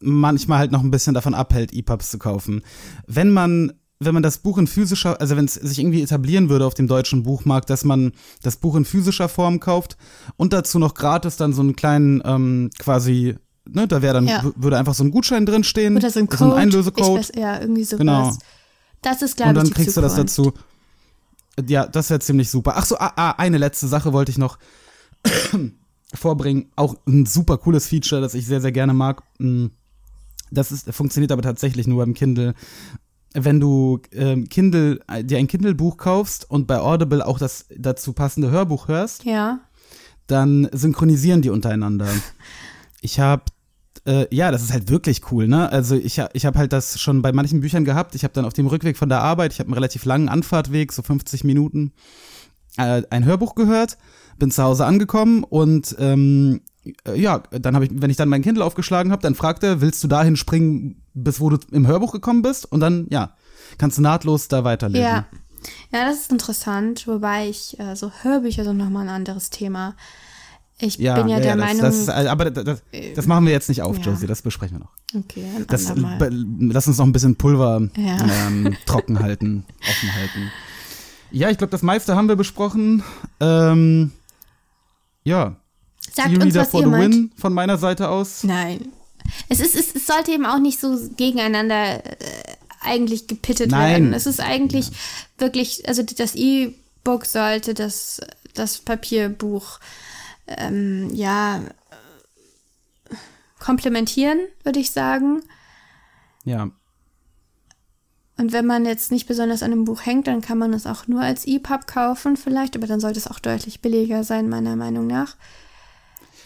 manchmal 0.00 0.58
halt 0.58 0.72
noch 0.72 0.82
ein 0.82 0.90
bisschen 0.90 1.14
davon 1.14 1.34
abhält, 1.34 1.72
EPUBs 1.72 2.10
zu 2.10 2.18
kaufen. 2.18 2.62
Wenn 3.06 3.30
man, 3.30 3.72
wenn 3.98 4.14
man 4.14 4.22
das 4.22 4.38
Buch 4.38 4.56
in 4.58 4.66
physischer, 4.66 5.20
also 5.20 5.36
wenn 5.36 5.44
es 5.44 5.54
sich 5.54 5.78
irgendwie 5.78 6.02
etablieren 6.02 6.48
würde 6.48 6.64
auf 6.66 6.74
dem 6.74 6.86
deutschen 6.88 7.22
Buchmarkt, 7.22 7.68
dass 7.70 7.84
man 7.84 8.12
das 8.42 8.56
Buch 8.56 8.76
in 8.76 8.84
physischer 8.84 9.28
Form 9.28 9.60
kauft 9.60 9.96
und 10.36 10.52
dazu 10.52 10.78
noch 10.78 10.94
gratis 10.94 11.36
dann 11.36 11.52
so 11.52 11.60
einen 11.60 11.76
kleinen 11.76 12.22
ähm, 12.24 12.70
quasi, 12.78 13.36
ne, 13.68 13.86
da 13.86 14.00
wäre 14.00 14.14
dann 14.14 14.26
Ja. 14.26 14.42
würde 14.56 14.78
einfach 14.78 14.94
so 14.94 15.04
ein 15.04 15.10
Gutschein 15.10 15.44
drin 15.44 15.64
stehen, 15.64 15.96
Oder 15.96 16.10
so 16.10 16.20
ein 16.20 16.28
so 16.30 16.36
Code. 16.36 16.54
ein 16.56 16.62
Einlösecode. 16.62 17.20
Ich 17.20 17.28
weiß, 17.28 17.32
ja, 17.36 17.60
irgendwie 17.60 17.84
sowas. 17.84 17.98
Genau. 17.98 18.36
Das 19.02 19.20
ist, 19.22 19.36
glaube 19.36 19.50
Und 19.50 19.56
ich, 19.56 19.62
dann 19.62 19.68
die 19.68 19.74
kriegst 19.74 19.96
du 19.96 20.00
das 20.00 20.14
Zukunft. 20.14 20.38
dazu. 20.38 20.52
Ja, 21.68 21.86
das 21.86 22.08
wäre 22.08 22.20
ziemlich 22.20 22.48
super. 22.48 22.74
Ach 22.76 22.86
so, 22.86 22.96
ah, 22.98 23.12
ah, 23.16 23.30
eine 23.32 23.58
letzte 23.58 23.86
Sache 23.86 24.12
wollte 24.14 24.30
ich 24.30 24.38
noch 24.38 24.58
vorbringen. 26.14 26.70
Auch 26.76 26.96
ein 27.06 27.26
super 27.26 27.58
cooles 27.58 27.86
Feature, 27.86 28.20
das 28.20 28.34
ich 28.34 28.46
sehr, 28.46 28.60
sehr 28.60 28.72
gerne 28.72 28.94
mag. 28.94 29.22
Mm, 29.38 29.66
Das 30.50 30.72
ist, 30.72 30.92
funktioniert 30.92 31.32
aber 31.32 31.42
tatsächlich 31.42 31.86
nur 31.86 31.98
beim 32.04 32.14
Kindle. 32.14 32.54
Wenn 33.34 33.60
du 33.60 34.00
ähm, 34.12 34.48
Kindle, 34.48 34.98
äh, 35.08 35.22
dir 35.22 35.38
ein 35.38 35.46
Kindle-Buch 35.46 35.96
kaufst 35.96 36.50
und 36.50 36.66
bei 36.66 36.80
Audible 36.80 37.24
auch 37.24 37.38
das 37.38 37.66
dazu 37.76 38.12
passende 38.12 38.50
Hörbuch 38.50 38.88
hörst, 38.88 39.24
Ja. 39.24 39.60
dann 40.26 40.68
synchronisieren 40.72 41.42
die 41.42 41.50
untereinander. 41.50 42.08
Ich 43.02 43.18
habe 43.18 43.44
äh, 44.06 44.26
ja, 44.34 44.50
das 44.50 44.62
ist 44.62 44.72
halt 44.72 44.90
wirklich 44.90 45.30
cool, 45.32 45.48
ne? 45.48 45.70
Also 45.72 45.94
ich, 45.94 46.20
ich 46.32 46.44
habe 46.46 46.58
halt 46.58 46.72
das 46.72 47.00
schon 47.00 47.22
bei 47.22 47.32
manchen 47.32 47.60
Büchern 47.60 47.84
gehabt. 47.86 48.14
Ich 48.14 48.24
habe 48.24 48.32
dann 48.34 48.44
auf 48.44 48.52
dem 48.52 48.66
Rückweg 48.66 48.96
von 48.98 49.08
der 49.08 49.20
Arbeit, 49.22 49.52
ich 49.54 49.58
habe 49.58 49.68
einen 49.68 49.74
relativ 49.74 50.04
langen 50.04 50.28
Anfahrtweg, 50.28 50.92
so 50.92 51.02
50 51.02 51.44
Minuten, 51.44 51.92
äh, 52.76 53.02
ein 53.10 53.24
Hörbuch 53.24 53.54
gehört, 53.54 53.96
bin 54.38 54.50
zu 54.50 54.62
Hause 54.62 54.84
angekommen 54.86 55.44
und 55.44 55.96
ähm, 55.98 56.60
äh, 56.62 56.69
ja, 57.14 57.38
dann 57.50 57.74
habe 57.74 57.84
ich, 57.86 57.90
wenn 57.94 58.10
ich 58.10 58.16
dann 58.16 58.28
mein 58.28 58.42
Kindle 58.42 58.64
aufgeschlagen 58.64 59.12
habe, 59.12 59.22
dann 59.22 59.34
fragt 59.34 59.62
er, 59.62 59.80
willst 59.80 60.02
du 60.02 60.08
dahin 60.08 60.36
springen, 60.36 61.02
bis 61.14 61.40
wo 61.40 61.50
du 61.50 61.58
im 61.72 61.86
Hörbuch 61.86 62.12
gekommen 62.12 62.42
bist? 62.42 62.70
Und 62.70 62.80
dann, 62.80 63.06
ja, 63.10 63.34
kannst 63.78 63.98
du 63.98 64.02
nahtlos 64.02 64.48
da 64.48 64.64
weiterlesen. 64.64 65.04
Ja. 65.06 65.26
Ja, 65.92 66.06
das 66.06 66.20
ist 66.20 66.32
interessant, 66.32 67.06
wobei 67.06 67.48
ich, 67.50 67.78
äh, 67.78 67.94
so 67.94 68.10
Hörbücher 68.22 68.64
sind 68.64 68.78
nochmal 68.78 69.02
ein 69.02 69.08
anderes 69.14 69.50
Thema. 69.50 69.94
Ich 70.78 70.96
bin 70.96 71.04
ja, 71.04 71.16
der 71.22 71.54
das, 71.56 71.56
Meinung. 71.66 71.82
Das, 71.82 72.08
aber 72.08 72.50
das, 72.50 72.82
das, 73.14 73.26
machen 73.26 73.44
wir 73.44 73.52
jetzt 73.52 73.68
nicht 73.68 73.82
auf, 73.82 73.98
Ja. 73.98 74.04
Josie, 74.04 74.26
das 74.26 74.40
besprechen 74.40 74.78
wir 74.78 74.84
noch. 74.84 75.22
okay, 75.22 75.44
ein 75.54 75.66
Das, 75.66 75.92
be- 75.94 76.30
lass 76.72 76.86
uns 76.86 76.96
noch 76.96 77.04
ein 77.04 77.12
bisschen 77.12 77.36
Pulver 77.36 77.86
Ja. 77.98 78.16
ähm, 78.46 78.74
trocken 78.86 79.20
halten, 79.20 79.66
offen 79.86 80.14
halten. 80.14 80.50
Ja, 81.30 81.50
ich 81.50 81.58
glaube, 81.58 81.72
das 81.72 81.82
meiste 81.82 82.16
haben 82.16 82.28
wir 82.28 82.36
besprochen. 82.36 83.02
Ähm, 83.40 84.12
ja, 85.22 85.56
Sagt 86.12 86.36
uns, 86.42 86.54
was 86.54 86.70
for 86.70 86.80
ihr 86.80 86.86
the 86.86 86.90
meint. 86.90 87.14
win 87.14 87.32
von 87.36 87.52
meiner 87.52 87.78
Seite 87.78 88.08
aus. 88.08 88.44
Nein. 88.44 88.92
Es, 89.48 89.60
ist, 89.60 89.74
es, 89.76 89.94
es 89.94 90.06
sollte 90.06 90.32
eben 90.32 90.46
auch 90.46 90.58
nicht 90.58 90.80
so 90.80 90.98
gegeneinander 91.16 92.04
äh, 92.04 92.20
eigentlich 92.80 93.26
gepittet 93.26 93.70
Nein. 93.70 93.90
werden. 93.90 94.14
Es 94.14 94.26
ist 94.26 94.40
eigentlich 94.40 94.90
wirklich, 95.38 95.86
also 95.88 96.02
das 96.02 96.34
E-Book 96.34 97.26
sollte 97.26 97.74
das, 97.74 98.20
das 98.54 98.78
Papierbuch 98.78 99.78
ähm, 100.48 101.10
ja 101.14 101.60
komplementieren, 103.58 104.38
würde 104.64 104.80
ich 104.80 104.90
sagen. 104.90 105.42
Ja, 106.44 106.70
Und 108.38 108.52
wenn 108.52 108.64
man 108.64 108.86
jetzt 108.86 109.12
nicht 109.12 109.28
besonders 109.28 109.62
an 109.62 109.70
einem 109.70 109.84
Buch 109.84 110.06
hängt, 110.06 110.26
dann 110.26 110.40
kann 110.40 110.56
man 110.56 110.72
es 110.72 110.86
auch 110.86 111.06
nur 111.06 111.20
als 111.20 111.46
EPUB 111.46 111.86
kaufen 111.86 112.36
vielleicht, 112.38 112.74
aber 112.74 112.86
dann 112.86 112.98
sollte 112.98 113.18
es 113.18 113.26
auch 113.26 113.38
deutlich 113.38 113.82
billiger 113.82 114.24
sein, 114.24 114.48
meiner 114.48 114.76
Meinung 114.76 115.06
nach. 115.06 115.36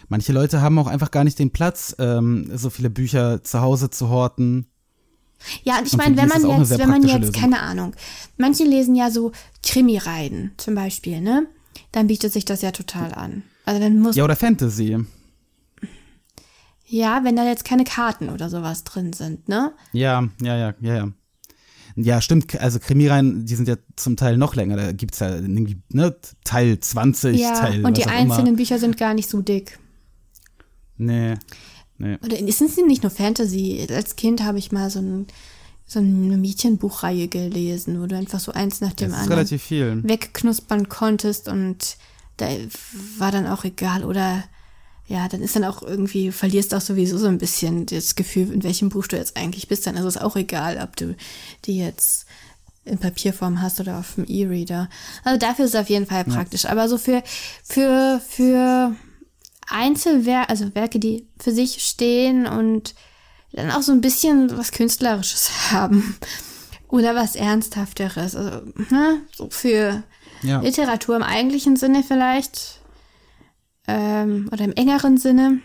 Manche 0.09 0.33
Leute 0.33 0.61
haben 0.61 0.79
auch 0.79 0.87
einfach 0.87 1.11
gar 1.11 1.25
nicht 1.25 1.39
den 1.39 1.51
Platz, 1.51 1.95
ähm, 1.99 2.51
so 2.55 2.71
viele 2.71 2.91
Bücher 2.91 3.43
zu 3.43 3.61
Hause 3.61 3.91
zu 3.91 4.09
horten. 4.09 4.67
Ja, 5.63 5.79
und 5.79 5.87
ich 5.87 5.97
meine, 5.97 6.17
wenn 6.17 6.29
man 6.29 6.61
jetzt, 6.61 6.79
wenn 6.79 6.89
man 6.89 7.03
jetzt, 7.03 7.19
Lösung. 7.19 7.33
keine 7.35 7.61
Ahnung, 7.61 7.95
manche 8.39 8.65
lesen 8.65 8.95
ja 8.95 9.11
so 9.11 9.33
Krimireihen 9.63 10.53
zum 10.57 10.75
Beispiel, 10.75 11.21
ne? 11.21 11.47
Dann 11.93 12.07
bietet 12.07 12.33
sich 12.33 12.45
das 12.45 12.63
ja 12.63 12.71
total 12.71 13.13
an. 13.15 13.43
Also 13.65 13.81
dann 13.81 13.99
muss, 13.99 14.17
Ja, 14.17 14.21
ja, 14.21 14.25
oder 14.25 14.37
Fantasy. 14.37 14.99
wenn 16.91 17.37
da 17.37 17.45
jetzt 17.45 17.65
keine 17.65 17.85
Karten 17.85 18.29
oder 18.29 18.49
sowas 18.49 18.85
drin 18.85 19.13
sind, 19.13 19.49
ne? 19.49 19.73
Ja, 19.93 20.29
ja, 20.41 20.57
ja, 20.57 20.75
ja, 20.81 20.95
ja. 20.95 21.09
Ja, 21.97 22.21
stimmt. 22.21 22.61
Also 22.61 22.81
Krimireihen, 22.81 23.47
die 23.47 23.55
sind 23.55 23.69
ja 23.69 23.77
zum 23.97 24.17
Teil 24.17 24.37
noch 24.37 24.57
länger. 24.57 24.77
Da 24.77 24.93
gibt's 24.93 25.21
ja 25.21 25.31
irgendwie, 25.37 25.81
ne, 25.91 26.17
Teil 26.43 26.81
20, 26.81 27.41
Ja, 27.41 27.53
Teil 27.61 27.85
und 27.87 27.97
die 27.97 28.07
einzelnen 28.07 28.49
Immer. 28.49 28.57
Bücher 28.57 28.79
sind 28.79 28.97
gar 28.97 29.15
nicht 29.15 29.29
so 29.29 29.43
dick. 29.43 29.79
Nee, 30.97 31.35
nee. 31.99 32.19
Oder 32.25 32.37
sind 32.53 32.71
sie 32.71 32.83
nicht 32.83 33.03
nur 33.03 33.11
Fantasy? 33.11 33.87
Als 33.91 34.17
Kind 34.17 34.43
habe 34.43 34.59
ich 34.59 34.73
mal 34.73 34.91
so, 34.91 35.01
ein, 35.01 35.27
so 35.87 35.99
eine 35.99 36.37
Mädchenbuchreihe 36.37 37.29
gelesen, 37.29 38.01
wo 38.01 38.07
du 38.07 38.17
einfach 38.17 38.41
so 38.41 38.53
eins 38.53 38.81
nach 38.81 38.93
dem 38.93 39.13
anderen 39.13 39.33
relativ 39.33 39.63
viel. 39.63 40.03
wegknuspern 40.05 40.89
konntest 40.89 41.49
und 41.49 41.97
da 42.37 42.49
war 43.19 43.31
dann 43.31 43.47
auch 43.47 43.65
egal 43.65 44.05
oder 44.05 44.45
ja, 45.07 45.29
dann 45.29 45.43
ist 45.43 45.55
dann 45.55 45.65
auch 45.65 45.83
irgendwie, 45.83 46.33
verlierst 46.33 46.75
auch 46.75 46.81
sowieso 46.81 47.19
so 47.19 47.27
ein 47.27 47.39
bisschen 47.39 47.85
das 47.87 48.15
Gefühl, 48.15 48.51
in 48.51 48.63
welchem 48.63 48.89
Buch 48.89 49.07
du 49.07 49.17
jetzt 49.17 49.37
eigentlich 49.37 49.69
bist. 49.69 49.87
Dann 49.87 49.97
ist 49.97 50.05
es 50.05 50.17
auch 50.17 50.35
egal, 50.35 50.81
ob 50.83 50.97
du 50.97 51.15
die 51.67 51.77
jetzt 51.77 52.27
in 52.87 52.99
Papierform 52.99 53.61
hast 53.61 53.81
oder 53.81 53.99
auf 53.99 54.15
dem 54.15 54.25
E-Reader. 54.27 54.89
Also 55.23 55.39
dafür 55.39 55.67
ist 55.67 55.75
es 55.75 55.81
auf 55.81 55.91
jeden 55.91 56.07
Fall 56.07 56.25
praktisch. 56.25 56.65
Aber 56.65 56.89
so 56.89 56.97
für, 56.97 57.23
für, 57.63 58.21
für 58.27 58.95
Einzelwerke, 59.69 60.49
also 60.51 60.75
Werke, 60.75 60.99
die 60.99 61.29
für 61.41 61.53
sich 61.53 61.83
stehen 61.85 62.47
und 62.47 62.95
dann 63.53 63.71
auch 63.71 63.83
so 63.83 63.93
ein 63.93 64.01
bisschen 64.01 64.57
was 64.59 64.73
Künstlerisches 64.73 65.51
haben. 65.71 66.17
Oder 66.89 67.15
was 67.15 67.35
Ernsthafteres. 67.35 68.37
Also, 68.37 68.63
ne, 68.91 69.21
so 69.37 69.49
für 69.51 70.03
Ja. 70.43 70.61
Literatur 70.61 71.17
im 71.17 71.23
eigentlichen 71.23 71.77
Sinne 71.77 72.03
vielleicht. 72.07 72.81
Ähm, 73.87 74.49
oder 74.53 74.65
im 74.65 74.73
engeren 74.73 75.19
Sinne. 75.19 75.61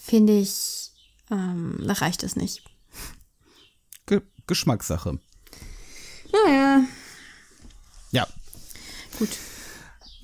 Finde 0.00 0.38
ich, 0.38 0.90
ähm, 1.30 1.82
da 1.86 1.94
reicht 1.94 2.22
es 2.22 2.36
nicht. 2.36 2.62
Ge 4.06 4.20
Geschmackssache. 4.46 5.18
Naja, 6.32 6.82
Ja. 8.10 8.26
gut. 9.18 9.30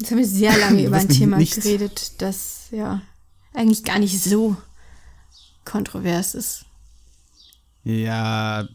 Jetzt 0.01 0.11
haben 0.11 0.19
wir 0.19 0.27
sehr 0.27 0.57
lange 0.59 0.83
über 0.87 0.97
ein 0.97 1.09
Thema 1.09 1.37
nicht- 1.37 1.55
geredet, 1.55 2.13
das 2.19 2.69
ja 2.71 3.03
eigentlich 3.53 3.85
gar 3.85 3.99
nicht 3.99 4.21
so 4.23 4.57
kontrovers 5.65 6.35
ist. 6.35 6.65
Ja, 7.85 8.67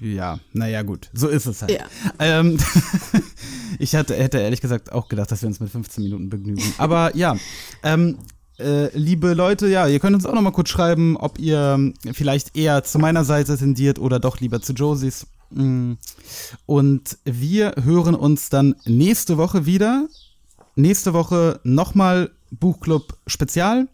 ja, 0.00 0.38
naja, 0.52 0.82
gut. 0.82 1.10
So 1.12 1.28
ist 1.28 1.46
es 1.46 1.62
halt. 1.62 1.70
Ja. 1.70 1.86
Ähm, 2.18 2.58
ich 3.78 3.94
hatte, 3.94 4.16
hätte 4.16 4.38
ehrlich 4.38 4.60
gesagt 4.60 4.92
auch 4.92 5.08
gedacht, 5.08 5.30
dass 5.30 5.42
wir 5.42 5.46
uns 5.46 5.60
mit 5.60 5.70
15 5.70 6.04
Minuten 6.04 6.28
begnügen. 6.28 6.62
Aber 6.78 7.16
ja, 7.16 7.36
ähm, 7.82 8.18
äh, 8.58 8.96
liebe 8.96 9.34
Leute, 9.34 9.68
ja, 9.68 9.86
ihr 9.86 10.00
könnt 10.00 10.14
uns 10.16 10.26
auch 10.26 10.34
noch 10.34 10.42
mal 10.42 10.50
kurz 10.50 10.70
schreiben, 10.70 11.16
ob 11.16 11.38
ihr 11.38 11.92
vielleicht 12.12 12.56
eher 12.56 12.82
zu 12.84 12.98
meiner 12.98 13.24
Seite 13.24 13.56
tendiert 13.56 13.98
oder 13.98 14.18
doch 14.18 14.40
lieber 14.40 14.60
zu 14.60 14.72
Josies. 14.72 15.26
Mm. 15.50 15.92
Und 16.66 17.18
wir 17.24 17.74
hören 17.82 18.14
uns 18.14 18.48
dann 18.48 18.74
nächste 18.84 19.38
Woche 19.38 19.66
wieder. 19.66 20.08
Nächste 20.76 21.12
Woche 21.12 21.60
nochmal 21.64 22.30
Buchclub 22.50 23.16
Spezial 23.26 23.88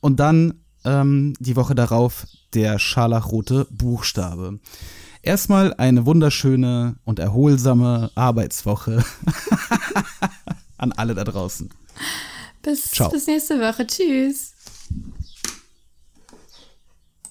und 0.00 0.20
dann 0.20 0.54
ähm, 0.84 1.34
die 1.38 1.56
Woche 1.56 1.74
darauf 1.74 2.26
der 2.54 2.78
scharlachrote 2.78 3.66
Buchstabe. 3.70 4.58
Erstmal 5.22 5.72
eine 5.74 6.04
wunderschöne 6.04 6.96
und 7.04 7.18
erholsame 7.18 8.10
Arbeitswoche 8.14 9.04
an 10.76 10.92
alle 10.92 11.14
da 11.14 11.24
draußen. 11.24 11.70
Bis, 12.62 12.90
Ciao. 12.90 13.10
bis 13.10 13.26
nächste 13.26 13.60
Woche. 13.60 13.86
Tschüss. 13.86 14.52